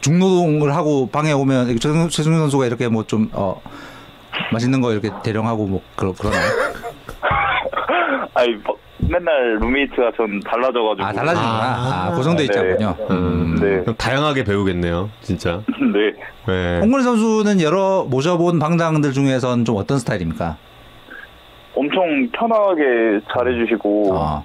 [0.00, 3.60] 중노동을 하고 방에 오면 최승, 최승현 선수가 이렇게 뭐 좀 어,
[4.52, 6.42] 맛있는 거 이렇게 대령하고 뭐 그러, 그러나요?
[8.34, 8.76] 아니 뭐,
[9.08, 11.04] 맨날 룸메이트가 전 달라져가지고.
[11.04, 11.64] 아 달라지는구나.
[11.64, 12.44] 아, 아, 고정돼 네.
[12.44, 12.96] 있자군요.
[13.10, 13.58] 음.
[13.60, 13.80] 네.
[13.80, 15.62] 그럼 다양하게 배우겠네요, 진짜.
[15.92, 16.12] 네.
[16.46, 16.80] 네.
[16.80, 20.56] 홍근희 선수는 여러 모셔본 방장들 중에선 좀 어떤 스타일입니까?
[21.74, 24.44] 엄청 편하게 잘해주시고 어,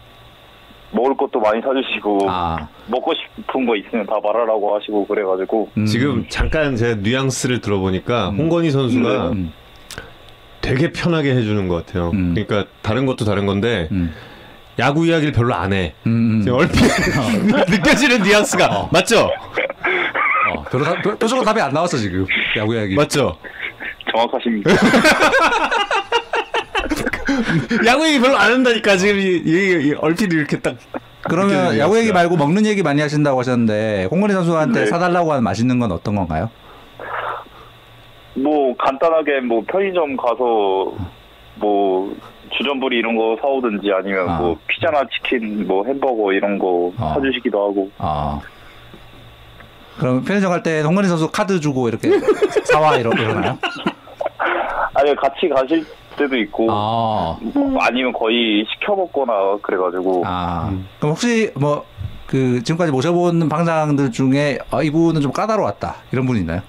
[0.91, 6.25] 먹을 것도 많이 사주시고 아, 먹고 싶은 거 있으면 다 말하라고 하시고 그래가지고 음, 지금
[6.29, 9.51] 잠깐 제가 뉘앙스를 들어보니까 홍건희 선수가 음,
[10.61, 12.11] 되게 편하게 해주는 것 같아요.
[12.13, 12.33] 음.
[12.33, 14.13] 그러니까 다른 것도 다른 건데 음,
[14.79, 15.93] 야구 이야기를 별로 안 해.
[16.05, 16.75] 음, 얼핏
[17.69, 19.29] 느껴지는 뉘앙스가 맞죠?
[20.49, 22.25] 어, 별로 다- 표- 표정으로 답이 안 나왔어 지금
[22.57, 22.95] 야구 이야기.
[22.95, 23.35] 맞죠?
[24.11, 24.71] 정확하십니다.
[27.85, 30.75] 야구 얘기 별로 안 한다니까 지금 이, 이, 이 얼핏 이렇게 딱
[31.23, 34.85] 그러면 야구 얘기 말고 먹는 얘기 많이 하신다고 하셨는데 홍건희 선수한테 네.
[34.85, 36.49] 사달라고 하는 맛있는 건 어떤 건가요?
[38.35, 40.93] 뭐 간단하게 뭐 편의점 가서
[41.55, 42.15] 뭐
[42.49, 44.37] 주전부리 이런 거 사오든지 아니면 아.
[44.39, 47.13] 뭐 피자나 치킨 뭐 햄버거 이런 거 아.
[47.15, 48.39] 사주시기도 하고 아.
[49.97, 52.09] 그럼 편의점 갈때 홍건희 선수 카드 주고 이렇게
[52.65, 53.57] 사와 이러, 이러나요?
[54.93, 55.85] 아니 같이 가실
[56.17, 57.37] 때도 있고 아.
[57.41, 60.71] 뭐 아니면 거의 시켜 먹거나 그래가지고 아.
[60.99, 61.85] 그럼 혹시 뭐
[62.27, 66.61] 그 지금까지 모셔본 방장들 중에 아, 이분은 좀 까다로웠다 이런 분 있나요?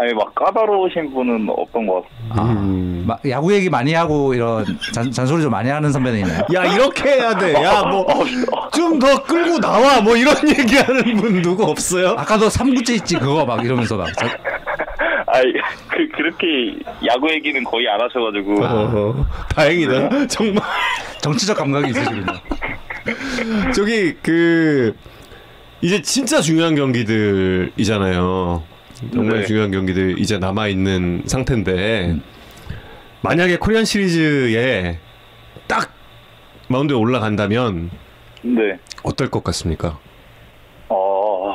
[0.00, 2.10] 아니 막 까다로우신 분은 없던 것 같아요.
[2.30, 3.04] 아, 음.
[3.06, 6.42] 막 야구 얘기 많이 하고 이런 잔, 잔소리 좀 많이 하는 선배는 있나요?
[6.54, 7.52] 야 이렇게 해야 돼.
[7.62, 8.06] 야 뭐
[8.72, 10.00] 좀 더 끌고 나와.
[10.00, 12.14] 뭐 이런 얘기하는 분 누구 없어요?
[12.18, 14.36] 아까도 삼구째 있지 그거 막 이러면서 막 자-
[15.26, 15.52] 아니
[15.88, 16.46] 그 그렇게
[17.06, 20.26] 야구 얘기는 거의 안 하셔가지고 어, 다행이다.
[20.28, 20.62] 정말.
[21.20, 22.26] 정치적 감각이 있으시군요.
[23.74, 24.94] 저기 그
[25.82, 28.62] 이제 진짜 중요한 경기들이잖아요.
[29.12, 29.46] 정말 네.
[29.46, 32.16] 중요한 경기들 이제 남아 있는 상태인데
[33.22, 34.98] 만약에 코리안 시리즈에
[35.66, 35.90] 딱
[36.68, 37.90] 마운드에 올라간다면
[38.42, 38.78] 네.
[39.02, 39.98] 어떨 것 같습니까?
[40.88, 41.52] 어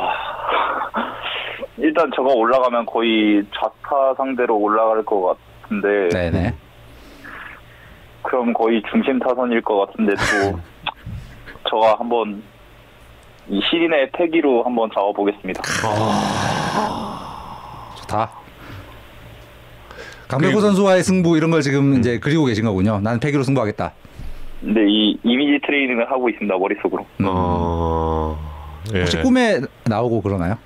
[1.78, 6.54] 일단 저가 올라가면 거의 좌타 상대로 올라갈 것 같은데 네네.
[8.24, 10.60] 그럼 거의 중심 타선일 것 같은데 또
[11.70, 12.42] 저가 한번
[13.48, 15.62] 이 시린의 패기로 한번 잡아보겠습니다.
[15.62, 17.35] 좋
[18.08, 18.32] 다.
[20.28, 23.00] 강백호 선수와의 승부 이런 걸 지금 이제 그리고 계신 거군요.
[23.00, 23.94] 나는 패기로 승부하겠다.
[24.62, 27.06] 근데 이 이미지 트레이닝을 하고 있습니다 머릿속으로.
[27.20, 27.26] 음.
[27.28, 28.56] 어.
[28.94, 29.00] 예.
[29.00, 30.58] 혹시 꿈에 나오고 그러나요?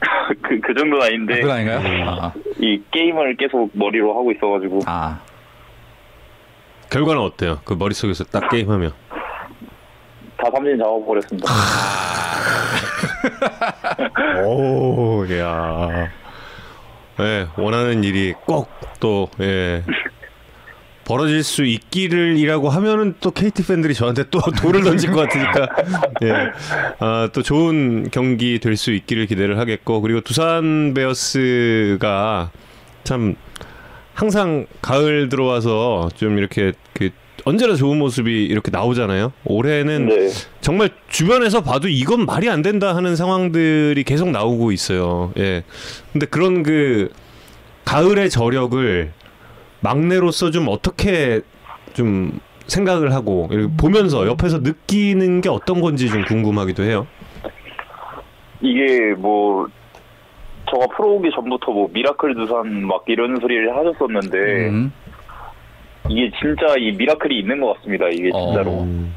[0.42, 2.08] 그, 그 정도는 아닌데 그건 아닌가요?
[2.08, 5.20] 아, 이 게임을 계속 머리로 하고 있어가지고 아.
[6.90, 7.60] 결과는 어때요?
[7.64, 8.92] 그 머릿속에서 딱 게임하면.
[10.36, 11.48] 다 삼진 잡아버렸습니다.
[14.44, 16.10] 오, 야.
[17.20, 19.82] 예, 원하는 일이 꼭 또, 예.
[21.04, 25.68] 벌어질 수 있기를이라고 하면은 또 KT 팬들이 저한테 또 돌을 던질 것 같으니까
[26.22, 26.32] 예.
[27.00, 32.50] 아, 또 좋은 경기 될 수 있기를 기대를 하겠고 그리고 두산 베어스가
[33.04, 33.34] 참
[34.14, 37.10] 항상 가을 들어와서 좀 이렇게 그
[37.44, 39.32] 언제나 좋은 모습이 이렇게 나오잖아요.
[39.44, 40.28] 올해는 네.
[40.60, 45.32] 정말 주변에서 봐도 이건 말이 안 된다 하는 상황들이 계속 나오고 있어요.
[45.38, 45.64] 예.
[46.12, 47.10] 근데 그런 그
[47.84, 49.12] 가을의 저력을
[49.80, 51.40] 막내로서 좀 어떻게
[51.92, 57.06] 좀 생각을 하고 보면서 옆에서 느끼는 게 어떤 건지 좀 궁금하기도 해요.
[58.60, 59.66] 이게 뭐
[60.70, 64.38] 저가 프로 오기 전부터 뭐 miracle 두산 막 이런 소리를 하셨었는데
[64.68, 64.92] 음.
[66.08, 68.08] 이게 진짜 이 miracle이 있는 것 같습니다.
[68.08, 68.82] 이게 진짜로 어.
[68.82, 69.14] 음.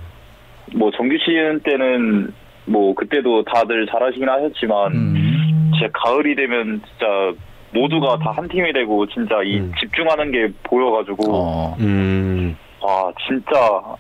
[0.76, 2.34] 뭐 정규 시즌 때는
[2.66, 5.72] 뭐 그때도 다들 잘하시긴 하셨지만 음.
[5.74, 7.34] 진짜 가을이 되면 진짜
[7.74, 9.72] 모두가 다 한 팀이 되고 진짜 이 음.
[9.80, 11.78] 집중하는 게 보여가지고 어.
[11.80, 12.56] 음.
[12.82, 13.60] 아 진짜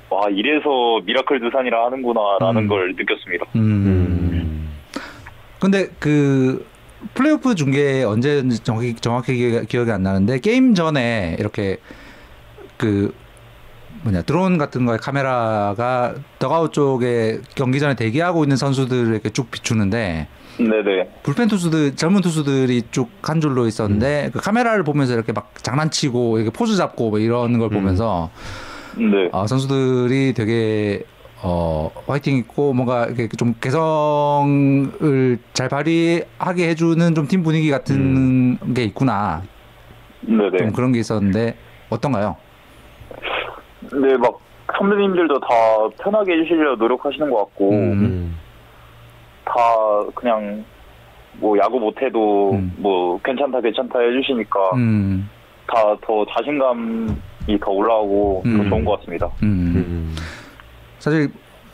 [0.09, 2.67] 와 이래서 miracle 두산이라 하는구나라는 음.
[2.67, 3.45] 걸 느꼈습니다.
[3.55, 3.59] 음.
[3.61, 4.69] 음.
[5.59, 6.65] 근데 그
[7.15, 11.77] 플레이오프 중계 언제인지 정확히 기억이 안 나는데 게임 전에 이렇게
[12.77, 13.13] 그
[14.03, 20.27] 뭐냐 드론 같은 거에 카메라가 더가웃 쪽에 경기 전에 대기하고 있는 선수들을 이렇게 쭉 비추는데
[20.57, 21.09] 네네.
[21.23, 26.51] 불펜 투수들 젊은 투수들이 쭉 한 줄로 있었는데 그 카메라를 보면서 이렇게 막 장난치고 이렇게
[26.55, 28.29] 포즈 잡고 뭐 이런 걸 보면서
[28.97, 29.29] 네.
[29.33, 31.03] 아, 선수들이 되게
[31.41, 38.83] 어 화이팅 있고 뭔가 이렇게 좀 개성을 잘 발휘하게 해주는 좀 팀 분위기 같은 게
[38.83, 39.41] 있구나
[40.21, 40.57] 네네.
[40.57, 41.55] 좀 그런 게 있었는데
[41.89, 42.35] 어떤가요?
[43.93, 44.39] 네, 막
[44.77, 45.47] 선배님들도 다
[46.01, 47.75] 편하게 해주시려 노력하시는 것 같고 음.
[47.75, 48.37] 음.
[49.45, 49.53] 다
[50.15, 50.65] 그냥
[51.39, 52.73] 뭐 야구 못해도 음.
[52.77, 55.29] 뭐 괜찮다 괜찮다 해주시니까 음,
[55.67, 58.57] 다더 자신감이 더 올라오고 음.
[58.57, 59.27] 더 좋은 것 같습니다.
[59.43, 59.73] 음.
[59.75, 60.15] 음.
[60.99, 61.29] 사실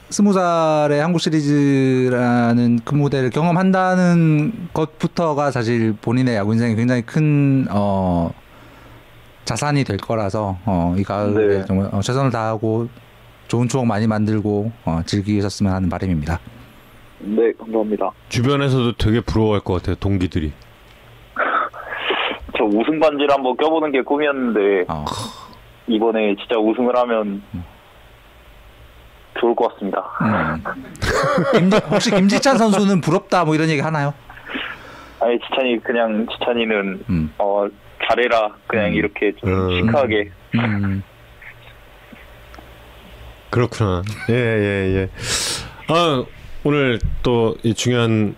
[0.09, 8.31] 스무 살의 한국 시리즈라는 그 무대를 경험한다는 것부터가 사실 본인의 야구 인생에 굉장히 큰 어,
[9.45, 11.65] 자산이 될 거라서 어, 이 가을에 네.
[11.65, 12.87] 정말 어, 최선을 다하고
[13.47, 16.39] 좋은 추억 많이 만들고 어, 즐기셨으면 하는 바람입니다.
[17.19, 18.11] 네, 감사합니다.
[18.29, 19.95] 주변에서도 되게 부러워할 것 같아요.
[19.95, 20.51] 동기들이.
[22.57, 25.05] 저 우승 반지를 한번 껴보는 게 꿈이었는데 어,
[25.87, 27.41] 이번에 진짜 우승을 하면
[29.39, 30.03] 좋을 것 같습니다.
[30.21, 30.63] 음.
[31.53, 34.13] 김지, 혹시 김지찬 선수는 부럽다 뭐 이런 얘기 하나요?
[35.19, 37.33] 아니 지찬이 그냥 지찬이는 음.
[37.37, 37.67] 어
[38.15, 38.93] 잘해라 그냥 음.
[38.93, 39.71] 이렇게 좀 음.
[39.85, 41.03] 시크하게 음.
[43.49, 44.01] 그렇구나.
[44.29, 45.09] 예, 예, 예.
[45.87, 46.23] 아
[46.63, 48.35] 오늘 또 이 중요한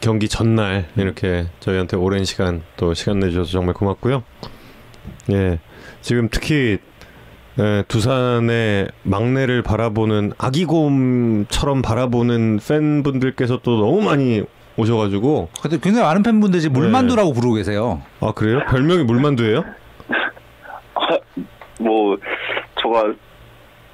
[0.00, 4.22] 경기 전날 이렇게 저희한테 오랜 시간 또 시간 내주셔서 정말 고맙고요.
[5.32, 5.58] 예,
[6.00, 6.78] 지금 특히
[7.60, 14.42] 예, 두산의 막내를 바라보는 아기곰처럼 바라보는 팬분들께서 또 너무 많이
[14.76, 18.02] 오셔가지고 근데 굉장히 많은 팬분들이 지금 물만두라고 부르고 계세요.
[18.20, 18.60] 아 그래요?
[18.68, 19.64] 별명이 물만두예요?
[21.80, 22.16] 뭐
[22.80, 23.14] 저가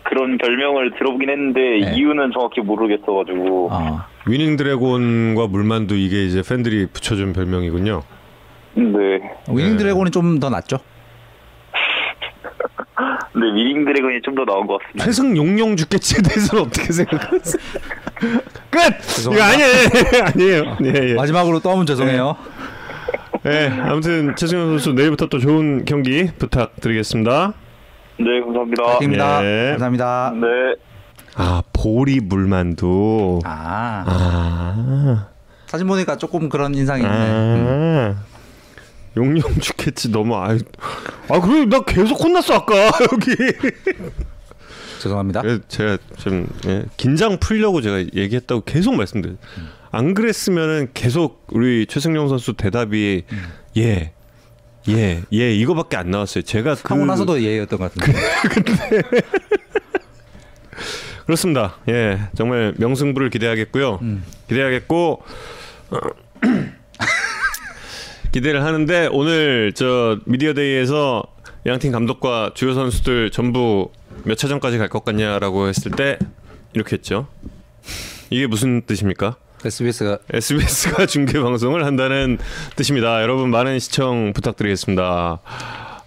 [0.04, 1.96] 그런 별명을 들어보긴 했는데 네.
[1.96, 4.00] 이유는 정확히 모르겠어가지고 어.
[4.26, 8.02] winning dragon과 물만두 이게 이제 팬들이 붙여준 별명이군요.
[8.74, 8.92] 네.
[9.48, 9.76] winning 네.
[9.76, 10.78] dragon이 좀 더 낫죠.
[13.41, 15.05] 근데 winning dragon이 좀 더 나은 것 같습니다.
[15.05, 17.62] 최승 용용 죽겠지에 대해서는 어떻게 생각하세요?
[18.70, 18.78] 끝.
[18.78, 19.47] 이거 죄송합니다.
[19.47, 19.74] 아니에요,
[20.26, 20.76] 아니에요.
[20.84, 21.14] 예, 예.
[21.14, 22.36] 마지막으로 또한번 죄송해요.
[23.47, 27.55] 예, 아무튼 최승용 선수 내일부터 또 좋은 경기 부탁드리겠습니다.
[28.18, 28.82] 네, 감사합니다.
[28.84, 29.45] 파이팅입니다.
[29.45, 29.70] 예.
[29.70, 30.32] 감사합니다.
[30.34, 30.47] 네.
[31.36, 33.38] 아 보리 물만두.
[33.45, 35.26] 아, 아,
[35.66, 37.12] 사진 보니까 조금 그런 인상이 있네.
[37.12, 38.14] 아.
[39.16, 40.56] 용용 죽겠지 너무 아,
[41.28, 42.74] 아 그래 나 계속 혼났어 아까
[43.12, 43.34] 여기.
[45.00, 45.42] 죄송합니다.
[45.68, 49.38] 제가 좀 예, 긴장 풀려고 제가 얘기했다고 계속 말씀드려요.
[49.90, 53.24] 안 그랬으면은 계속 우리 최승용 선수 대답이
[53.78, 54.12] 예.
[54.88, 56.42] 예, 예, 이거밖에 안 나왔어요.
[56.42, 58.18] 제가 그 하고 나서도 예였던 것 같은데.
[61.26, 61.76] 그렇습니다.
[61.88, 63.98] 예, 정말 명승부를 기대하겠고요.
[64.02, 64.24] 음.
[64.48, 65.22] 기대하겠고
[65.90, 65.96] 어,
[68.32, 71.22] 기대를 하는데 오늘 저 미디어데이에서
[71.66, 73.90] 양팀 감독과 주요 선수들 전부
[74.24, 76.18] 몇 차전까지 갈 것 같냐라고 했을 때
[76.72, 77.26] 이렇게 했죠.
[78.30, 79.36] 이게 무슨 뜻입니까?
[79.64, 82.38] SBS가 SBS가 중계 방송을 한다는
[82.76, 83.22] 뜻입니다.
[83.22, 85.40] 여러분 많은 시청 부탁드리겠습니다.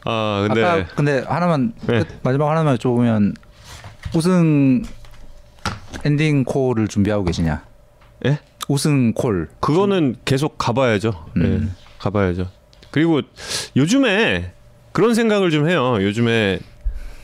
[0.05, 1.99] 아 근데 아까 근데 하나만 네.
[1.99, 3.35] 끝, 마지막 하나만 여쭤보면
[4.15, 4.81] 우승
[6.05, 7.63] 엔딩 콜을 준비하고 계시냐?
[8.25, 8.39] 예?
[8.67, 9.49] 우승 콜.
[9.59, 11.25] 그거는 계속 가봐야죠.
[11.37, 11.69] 음.
[11.75, 12.49] 예, 가봐야죠.
[12.91, 13.21] 그리고
[13.75, 14.51] 요즘에
[14.91, 15.97] 그런 생각을 좀 해요.
[16.01, 16.59] 요즘에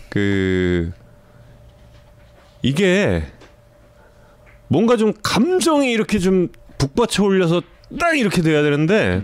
[0.10, 0.92] 그
[2.62, 3.24] 이게
[4.68, 7.62] 뭔가 좀 감정이 이렇게 좀 북받쳐 올려서
[8.00, 9.24] 딱 이렇게 돼야 되는데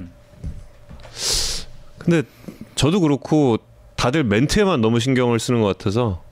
[1.97, 2.23] 근데
[2.75, 3.57] 저도 그렇고
[3.95, 6.23] 다들 멘트에만 너무 신경을 쓰는 것 같아서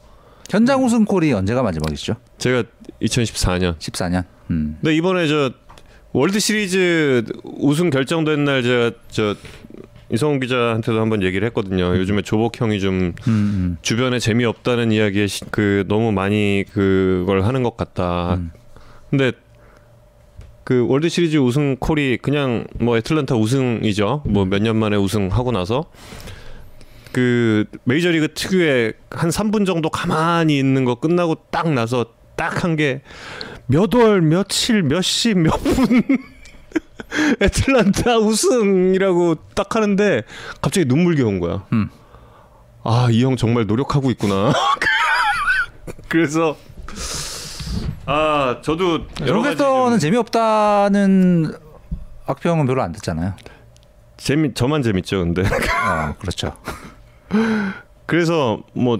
[0.49, 2.15] 현장 우승 콜이 언제가 마지막이시죠?
[2.37, 2.63] 제가
[3.01, 4.25] 2014년 14년.
[4.51, 4.77] 음.
[4.81, 5.51] 근데 이번에 저
[6.13, 9.35] 월드 시리즈 우승 결정된 날 제가 저
[10.11, 11.97] 이성훈 기자한테도 한번 얘기를 했거든요.
[11.97, 13.77] 요즘에 조 벅 형이 좀 음, 음.
[13.81, 18.35] 주변에 재미 없다는 이야기에 시- 그 너무 많이 그걸 하는 것 같다.
[18.35, 18.51] 음.
[19.09, 19.31] 근데
[20.63, 24.21] 그 월드 시리즈 우승 콜이 그냥 뭐 애틀란타 우승이죠.
[24.27, 25.85] 뭐 몇 년 만에 우승하고 나서
[27.11, 32.05] 그 메이저리그 특유의 한 3분 정도 가만히 있는 거 끝나고 딱 나서
[32.35, 33.01] 딱 한 게
[33.67, 36.03] 몇 월 며칠 몇 시 몇 분
[37.41, 40.23] 애틀란타 우승이라고 딱 하는데
[40.61, 41.63] 갑자기 눈물이 온 거야.
[41.71, 41.89] 음.
[42.83, 44.51] 아, 이 형 정말 노력하고 있구나.
[46.09, 46.57] 그래서
[48.05, 51.53] 아, 저도 여러 가지 로켓터는 좀 재미없다는
[52.25, 53.33] 악평은 별로 안 듣잖아요.
[54.17, 55.43] 재미 저만 재밌죠, 근데.
[55.43, 56.53] 어, 그렇죠.
[58.05, 58.97] 그래서 뭐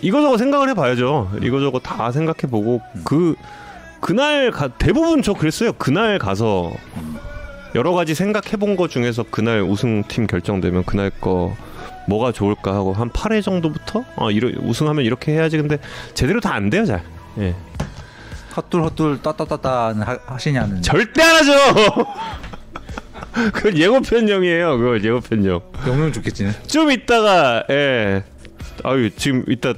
[0.00, 1.32] 이거저거 생각을 해봐야죠.
[1.42, 3.34] 이거저거 다 생각해보고 그
[4.00, 5.72] 그날 가, 대부분 저 그랬어요.
[5.74, 6.72] 그날 가서
[7.74, 11.56] 여러 가지 생각해 본 거 중에서 그날 우승팀 결정되면 그날 거
[12.08, 15.56] 뭐가 좋을까 하고 한 8회 정도부터 어, 이러, 우승하면 이렇게 해야지.
[15.58, 15.78] 근데
[16.14, 17.02] 제대로 다 안 돼요, 잘.
[17.38, 17.54] 예.
[18.56, 19.94] 헛둘 헛둘 따따따따
[20.26, 20.82] 하시냐는.
[20.82, 21.52] 절대 안 하죠.
[23.52, 24.78] 그건 예고편용이에요.
[24.78, 25.60] 그거 예고편용.
[25.86, 26.50] 영영 좋겠지네.
[26.66, 28.24] 좀 있다가 예.
[28.82, 29.72] 아유 지금 이따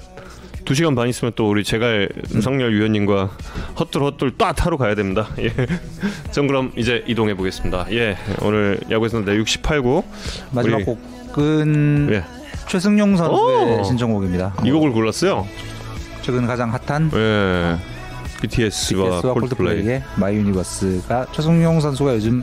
[0.64, 2.08] 두 시간 반 있으면 또 우리 제갈
[2.40, 3.30] 성렬 위원님과
[3.78, 5.28] 헛둘 헛둘 또 하러 가야 됩니다.
[5.38, 5.52] 예.
[6.30, 7.86] 전 그럼 이제 이동해 보겠습니다.
[7.92, 8.16] 예.
[8.42, 10.04] 오늘 야구에서 내 68구
[10.52, 12.24] 마지막 우리- 곡은 예.
[12.68, 13.84] 최승용 선수의 오!
[13.84, 14.54] 신청곡입니다.
[14.64, 15.46] 이 곡을 골랐어요.
[16.22, 17.76] 최근 가장 핫한 예.
[18.40, 19.34] BTS와 BTS와 콜드플레이.
[19.34, 22.42] 콜드플레이의 My Universe가 최승용 선수가 요즘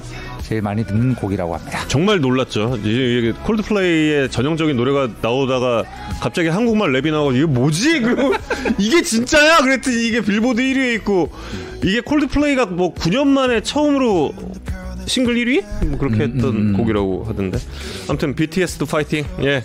[0.50, 1.88] 제일 많이 듣는 곡이라고 합니다.
[1.88, 2.80] 정말 놀랐죠.
[2.84, 5.84] 이게 콜드플레이의 전형적인 노래가 나오다가
[6.20, 8.02] 갑자기 한국말 랩이 나오고 이게 뭐지?
[8.02, 8.34] 그리고
[8.80, 9.60] 이게 진짜야?
[9.60, 11.32] 그랬더니 이게 빌보드 1위에 있고
[11.84, 14.34] 이게 콜드플레이가 뭐 9년 만에 처음으로
[15.06, 15.86] 싱글 1위?
[15.86, 16.74] 뭐 그렇게 했던 음, 음.
[16.74, 17.60] 곡이라고 하던데.
[18.08, 19.26] 아무튼 BTS도 파이팅.
[19.44, 19.64] 예.